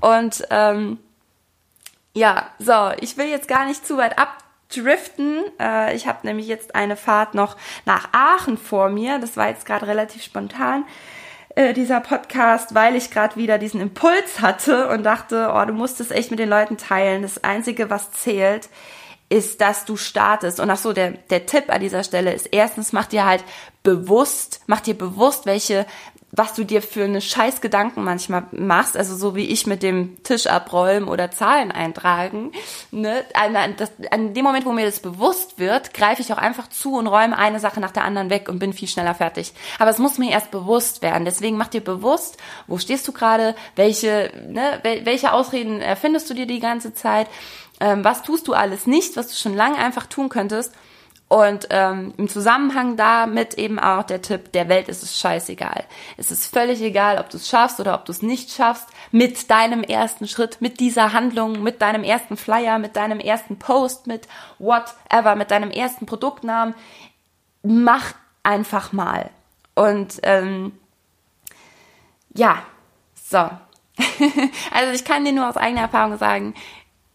Und 0.00 0.42
ähm, 0.50 0.98
ja, 2.14 2.48
so, 2.58 2.90
ich 3.00 3.16
will 3.16 3.26
jetzt 3.26 3.46
gar 3.46 3.64
nicht 3.64 3.86
zu 3.86 3.96
weit 3.96 4.18
abdriften. 4.18 5.44
Äh, 5.60 5.94
ich 5.94 6.08
habe 6.08 6.26
nämlich 6.26 6.48
jetzt 6.48 6.74
eine 6.74 6.96
Fahrt 6.96 7.34
noch 7.34 7.56
nach 7.84 8.08
Aachen 8.10 8.58
vor 8.58 8.88
mir. 8.88 9.20
Das 9.20 9.36
war 9.36 9.48
jetzt 9.48 9.64
gerade 9.64 9.86
relativ 9.86 10.24
spontan 10.24 10.84
äh, 11.54 11.72
dieser 11.72 12.00
Podcast, 12.00 12.74
weil 12.74 12.96
ich 12.96 13.12
gerade 13.12 13.36
wieder 13.36 13.58
diesen 13.58 13.80
Impuls 13.80 14.40
hatte 14.40 14.88
und 14.88 15.04
dachte, 15.04 15.52
oh, 15.54 15.64
du 15.64 15.74
musst 15.74 16.00
es 16.00 16.10
echt 16.10 16.32
mit 16.32 16.40
den 16.40 16.48
Leuten 16.48 16.76
teilen. 16.76 17.22
Das 17.22 17.44
Einzige, 17.44 17.88
was 17.88 18.10
zählt, 18.10 18.68
ist, 19.32 19.62
dass 19.62 19.86
du 19.86 19.96
startest. 19.96 20.60
Und 20.60 20.68
ach 20.68 20.76
so, 20.76 20.92
der, 20.92 21.12
der 21.12 21.46
Tipp 21.46 21.64
an 21.68 21.80
dieser 21.80 22.04
Stelle 22.04 22.34
ist 22.34 22.48
erstens, 22.52 22.92
mach 22.92 23.06
dir 23.06 23.24
halt 23.24 23.42
bewusst, 23.82 24.60
mach 24.66 24.80
dir 24.80 24.92
bewusst, 24.92 25.46
welche, 25.46 25.86
was 26.34 26.54
du 26.54 26.64
dir 26.64 26.80
für 26.80 27.04
eine 27.04 27.20
scheiß 27.20 27.60
Gedanken 27.60 28.04
manchmal 28.04 28.46
machst, 28.52 28.96
also 28.96 29.14
so 29.14 29.36
wie 29.36 29.50
ich 29.50 29.66
mit 29.66 29.82
dem 29.82 30.22
Tisch 30.22 30.46
abrollen 30.46 31.04
oder 31.04 31.30
Zahlen 31.30 31.70
eintragen. 31.70 32.52
Ne? 32.90 33.22
An, 33.34 33.54
das, 33.76 33.92
an 34.10 34.32
dem 34.32 34.42
Moment, 34.42 34.64
wo 34.64 34.72
mir 34.72 34.86
das 34.86 35.00
bewusst 35.00 35.58
wird, 35.58 35.92
greife 35.92 36.22
ich 36.22 36.32
auch 36.32 36.38
einfach 36.38 36.70
zu 36.70 36.94
und 36.94 37.06
räume 37.06 37.36
eine 37.36 37.60
Sache 37.60 37.80
nach 37.80 37.90
der 37.90 38.04
anderen 38.04 38.30
weg 38.30 38.48
und 38.48 38.60
bin 38.60 38.72
viel 38.72 38.88
schneller 38.88 39.14
fertig. 39.14 39.52
Aber 39.78 39.90
es 39.90 39.98
muss 39.98 40.16
mir 40.16 40.30
erst 40.30 40.50
bewusst 40.50 41.02
werden. 41.02 41.26
Deswegen 41.26 41.58
mach 41.58 41.68
dir 41.68 41.82
bewusst, 41.82 42.38
wo 42.66 42.78
stehst 42.78 43.06
du 43.06 43.12
gerade, 43.12 43.54
welche, 43.76 44.32
ne, 44.48 44.80
welche 45.04 45.34
Ausreden 45.34 45.82
erfindest 45.82 46.30
du 46.30 46.34
dir 46.34 46.46
die 46.46 46.60
ganze 46.60 46.94
Zeit 46.94 47.28
ähm, 47.82 48.04
was 48.04 48.22
tust 48.22 48.46
du 48.46 48.54
alles 48.54 48.86
nicht, 48.86 49.16
was 49.16 49.26
du 49.26 49.34
schon 49.34 49.56
lange 49.56 49.76
einfach 49.76 50.06
tun 50.06 50.28
könntest. 50.28 50.72
Und 51.32 51.68
ähm, 51.70 52.12
im 52.18 52.28
Zusammenhang 52.28 52.98
damit 52.98 53.54
eben 53.54 53.78
auch 53.78 54.02
der 54.02 54.20
Tipp, 54.20 54.52
der 54.52 54.68
Welt 54.68 54.90
ist 54.90 55.02
es 55.02 55.18
scheißegal. 55.18 55.84
Es 56.18 56.30
ist 56.30 56.52
völlig 56.52 56.82
egal, 56.82 57.16
ob 57.16 57.30
du 57.30 57.38
es 57.38 57.48
schaffst 57.48 57.80
oder 57.80 57.94
ob 57.94 58.04
du 58.04 58.12
es 58.12 58.20
nicht 58.20 58.50
schaffst, 58.50 58.86
mit 59.12 59.50
deinem 59.50 59.82
ersten 59.82 60.28
Schritt, 60.28 60.60
mit 60.60 60.78
dieser 60.78 61.14
Handlung, 61.14 61.62
mit 61.62 61.80
deinem 61.80 62.04
ersten 62.04 62.36
Flyer, 62.36 62.78
mit 62.78 62.96
deinem 62.96 63.18
ersten 63.18 63.58
Post, 63.58 64.06
mit 64.06 64.28
whatever, 64.58 65.34
mit 65.34 65.50
deinem 65.50 65.70
ersten 65.70 66.04
Produktnamen. 66.04 66.74
Mach 67.62 68.12
einfach 68.42 68.92
mal. 68.92 69.30
Und 69.74 70.20
ähm, 70.24 70.78
ja, 72.34 72.62
so. 73.14 73.38
also 74.70 74.92
ich 74.92 75.06
kann 75.06 75.24
dir 75.24 75.32
nur 75.32 75.48
aus 75.48 75.56
eigener 75.56 75.80
Erfahrung 75.80 76.18
sagen, 76.18 76.52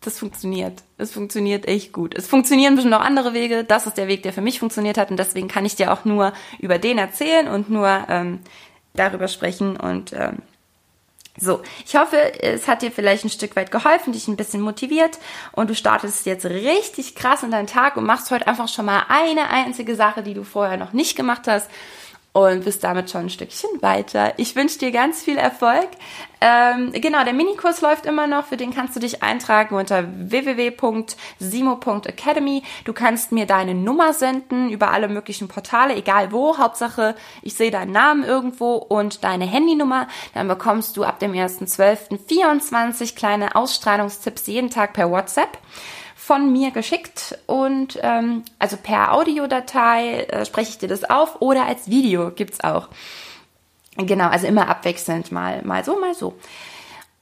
das 0.08 0.18
funktioniert. 0.18 0.84
Es 0.98 1.12
funktioniert 1.12 1.68
echt 1.68 1.92
gut. 1.92 2.16
Es 2.16 2.28
funktionieren 2.28 2.76
bestimmt 2.76 2.94
noch 2.94 3.02
andere 3.02 3.34
Wege. 3.34 3.64
Das 3.64 3.86
ist 3.86 3.98
der 3.98 4.08
Weg, 4.08 4.24
der 4.24 4.34
für 4.34 4.42
mich 4.42 4.60
funktioniert 4.60 4.98
hat. 4.98 5.12
Und 5.12 5.18
deswegen 5.18 5.50
kann 5.50 5.66
ich 5.66 5.76
dir 5.76 5.92
auch 5.92 6.06
nur 6.06 6.34
über 6.60 6.80
den 6.80 6.98
erzählen 6.98 7.48
und 7.48 7.70
nur 7.70 8.06
ähm, 8.08 8.40
darüber 8.94 9.28
sprechen. 9.28 9.78
Und 9.78 10.14
ähm, 10.14 10.38
so, 11.40 11.62
ich 11.86 11.96
hoffe, 11.96 12.42
es 12.42 12.68
hat 12.68 12.82
dir 12.82 12.92
vielleicht 12.92 13.26
ein 13.26 13.30
Stück 13.30 13.56
weit 13.56 13.70
geholfen, 13.70 14.14
dich 14.14 14.28
ein 14.28 14.38
bisschen 14.38 14.62
motiviert 14.62 15.20
und 15.52 15.70
du 15.70 15.76
startest 15.76 16.26
jetzt 16.26 16.46
richtig 16.46 17.14
krass 17.14 17.44
in 17.44 17.52
deinen 17.52 17.68
Tag 17.68 17.96
und 17.96 18.06
machst 18.06 18.32
heute 18.32 18.48
einfach 18.48 18.68
schon 18.68 18.86
mal 18.86 19.04
eine 19.10 19.50
einzige 19.50 19.96
Sache, 19.96 20.24
die 20.24 20.34
du 20.34 20.44
vorher 20.44 20.78
noch 20.78 20.94
nicht 20.94 21.16
gemacht 21.16 21.48
hast 21.48 21.70
und 22.38 22.66
bist 22.66 22.84
damit 22.84 23.10
schon 23.10 23.22
ein 23.22 23.32
Stückchen 23.32 23.82
weiter. 23.82 24.36
Ich 24.38 24.56
wünsche 24.56 24.78
dir 24.78 24.92
ganz 24.92 25.24
viel 25.24 25.38
Erfolg. 25.38 25.88
Ähm, 26.40 26.92
genau, 26.92 27.24
der 27.24 27.34
Minikurs 27.34 27.82
läuft 27.82 28.06
immer 28.06 28.28
noch. 28.28 28.46
Für 28.46 28.58
den 28.58 28.72
kannst 28.72 28.96
du 28.96 29.00
dich 29.00 29.24
eintragen 29.24 29.76
unter 29.76 30.04
www.simo.academy. 30.08 32.62
Du 32.86 32.94
kannst 32.94 33.32
mir 33.32 33.48
deine 33.48 33.74
Nummer 33.74 34.14
senden 34.14 34.70
über 34.70 34.92
alle 34.92 35.08
möglichen 35.08 35.48
Portale, 35.48 35.96
egal 35.96 36.32
wo. 36.32 36.60
Hauptsache, 36.60 37.16
ich 37.42 37.56
sehe 37.56 37.72
deinen 37.72 37.92
Namen 37.92 38.24
irgendwo 38.24 38.76
und 38.76 39.24
deine 39.24 39.46
Handynummer. 39.46 40.08
Dann 40.36 40.48
bekommst 40.48 40.96
du 40.96 41.06
ab 41.06 41.18
dem 41.18 41.32
1.12. 41.32 42.20
24 42.28 43.16
kleine 43.16 43.56
Ausstrahlungstipps 43.56 44.46
jeden 44.46 44.70
Tag 44.70 44.94
per 44.94 45.10
WhatsApp 45.10 45.58
von 46.28 46.52
mir 46.52 46.72
geschickt 46.72 47.38
und 47.46 47.98
ähm, 48.04 48.44
also 48.60 48.76
per 48.76 49.14
Audiodatei 49.14 50.24
äh, 50.24 50.46
spreche 50.46 50.72
ich 50.72 50.78
dir 50.78 50.90
das 50.90 51.06
auf 51.10 51.42
oder 51.42 51.66
als 51.66 51.90
Video 51.90 52.32
gibt's 52.32 52.62
auch. 52.62 52.90
Genau, 53.96 54.28
also 54.28 54.46
immer 54.46 54.68
abwechselnd 54.68 55.32
mal 55.32 55.62
mal 55.64 55.86
so, 55.86 55.98
mal 55.98 56.14
so. 56.14 56.38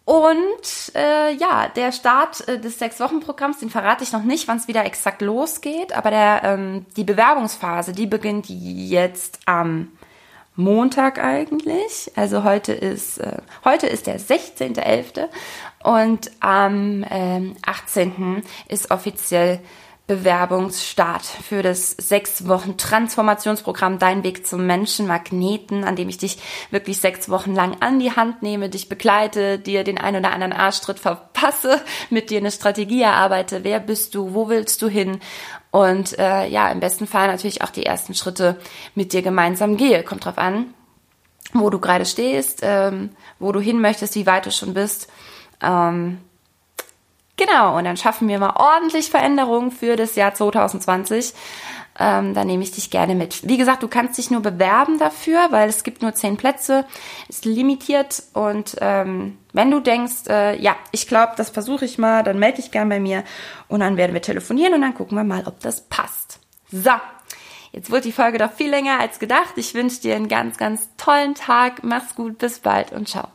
Und 0.05 0.95
äh, 0.95 1.33
ja, 1.35 1.67
der 1.67 1.91
Start 1.91 2.47
äh, 2.47 2.59
des 2.59 2.79
Sechs-Wochen-Programms, 2.79 3.59
den 3.59 3.69
verrate 3.69 4.03
ich 4.03 4.11
noch 4.11 4.23
nicht, 4.23 4.47
wann 4.47 4.57
es 4.57 4.67
wieder 4.67 4.85
exakt 4.85 5.21
losgeht, 5.21 5.93
aber 5.93 6.09
der, 6.09 6.41
ähm, 6.43 6.85
die 6.97 7.03
Bewerbungsphase, 7.03 7.93
die 7.93 8.07
beginnt 8.07 8.47
jetzt 8.47 9.39
am 9.45 9.91
Montag 10.55 11.23
eigentlich. 11.23 12.11
Also 12.15 12.43
heute 12.43 12.73
ist, 12.73 13.19
äh, 13.19 13.37
heute 13.63 13.87
ist 13.87 14.07
der 14.07 14.19
16.11. 14.19 15.27
und 15.83 16.31
am 16.39 17.03
äh, 17.03 17.53
18. 17.65 18.43
ist 18.67 18.91
offiziell 18.91 19.59
Bewerbungsstart 20.07 21.23
für 21.23 21.63
das 21.63 21.91
sechs 21.91 22.47
Wochen 22.47 22.77
Transformationsprogramm 22.77 23.97
Dein 23.97 24.23
Weg 24.23 24.45
zum 24.45 24.67
Menschenmagneten, 24.67 25.83
an 25.83 25.95
dem 25.95 26.09
ich 26.09 26.19
dich 26.19 26.37
wirklich 26.69 26.99
sechs 26.99 27.27
Wochen 27.27 27.55
lang 27.55 27.77
an 27.79 27.97
die 27.97 28.11
Hand 28.11 28.43
nehme, 28.43 28.69
dich 28.69 28.87
begleite, 28.87 29.57
dir 29.57 29.83
den 29.83 29.97
ein 29.97 30.15
oder 30.15 30.31
anderen 30.31 30.53
Arschtritt 30.53 30.99
verpasse, 30.99 31.81
mit 32.11 32.29
dir 32.29 32.37
eine 32.37 32.51
Strategie 32.51 33.01
erarbeite. 33.01 33.63
Wer 33.63 33.79
bist 33.79 34.13
du? 34.13 34.35
Wo 34.35 34.47
willst 34.47 34.81
du 34.83 34.87
hin? 34.87 35.19
Und 35.71 36.19
äh, 36.19 36.47
ja, 36.49 36.69
im 36.69 36.79
besten 36.79 37.07
Fall 37.07 37.27
natürlich 37.27 37.63
auch 37.63 37.71
die 37.71 37.85
ersten 37.85 38.13
Schritte 38.13 38.59
mit 38.93 39.11
dir 39.11 39.23
gemeinsam 39.23 39.75
gehe. 39.75 40.03
Kommt 40.03 40.25
drauf 40.25 40.37
an, 40.37 40.73
wo 41.51 41.71
du 41.71 41.79
gerade 41.79 42.05
stehst, 42.05 42.59
ähm, 42.61 43.09
wo 43.39 43.51
du 43.51 43.59
hin 43.59 43.81
möchtest, 43.81 44.13
wie 44.13 44.27
weit 44.27 44.45
du 44.45 44.51
schon 44.51 44.75
bist. 44.75 45.09
Ähm, 45.63 46.19
genau, 47.37 47.77
und 47.77 47.85
dann 47.85 47.97
schaffen 47.97 48.27
wir 48.27 48.39
mal 48.39 48.55
ordentlich 48.55 49.09
Veränderungen 49.09 49.71
für 49.71 49.95
das 49.95 50.15
Jahr 50.15 50.33
2020 50.33 51.33
ähm, 51.97 52.33
da 52.33 52.43
nehme 52.43 52.63
ich 52.63 52.71
dich 52.71 52.89
gerne 52.89 53.15
mit. 53.15 53.47
Wie 53.47 53.57
gesagt, 53.57 53.83
du 53.83 53.87
kannst 53.87 54.17
dich 54.17 54.29
nur 54.29 54.41
bewerben 54.41 54.99
dafür, 54.99 55.47
weil 55.51 55.69
es 55.69 55.83
gibt 55.83 56.01
nur 56.01 56.13
zehn 56.13 56.37
Plätze, 56.37 56.85
ist 57.29 57.45
limitiert 57.45 58.23
und 58.33 58.75
ähm, 58.81 59.37
wenn 59.53 59.71
du 59.71 59.79
denkst, 59.79 60.27
äh, 60.27 60.59
ja, 60.61 60.75
ich 60.91 61.07
glaube, 61.07 61.33
das 61.37 61.49
versuche 61.49 61.85
ich 61.85 61.97
mal, 61.97 62.23
dann 62.23 62.39
melde 62.39 62.61
dich 62.61 62.71
gern 62.71 62.89
bei 62.89 62.99
mir 62.99 63.23
und 63.69 63.79
dann 63.79 63.97
werden 63.97 64.13
wir 64.13 64.21
telefonieren 64.21 64.73
und 64.73 64.81
dann 64.81 64.93
gucken 64.93 65.17
wir 65.17 65.23
mal, 65.23 65.43
ob 65.47 65.61
das 65.61 65.81
passt. 65.81 66.39
So, 66.69 66.91
jetzt 67.71 67.91
wird 67.91 68.03
die 68.03 68.11
Folge 68.11 68.39
doch 68.39 68.51
viel 68.51 68.69
länger 68.69 68.99
als 68.99 69.19
gedacht. 69.19 69.53
Ich 69.55 69.73
wünsche 69.73 70.01
dir 70.01 70.15
einen 70.15 70.27
ganz, 70.27 70.57
ganz 70.57 70.89
tollen 70.97 71.35
Tag. 71.35 71.83
Mach's 71.83 72.15
gut, 72.15 72.39
bis 72.39 72.59
bald 72.59 72.91
und 72.91 73.07
ciao. 73.07 73.34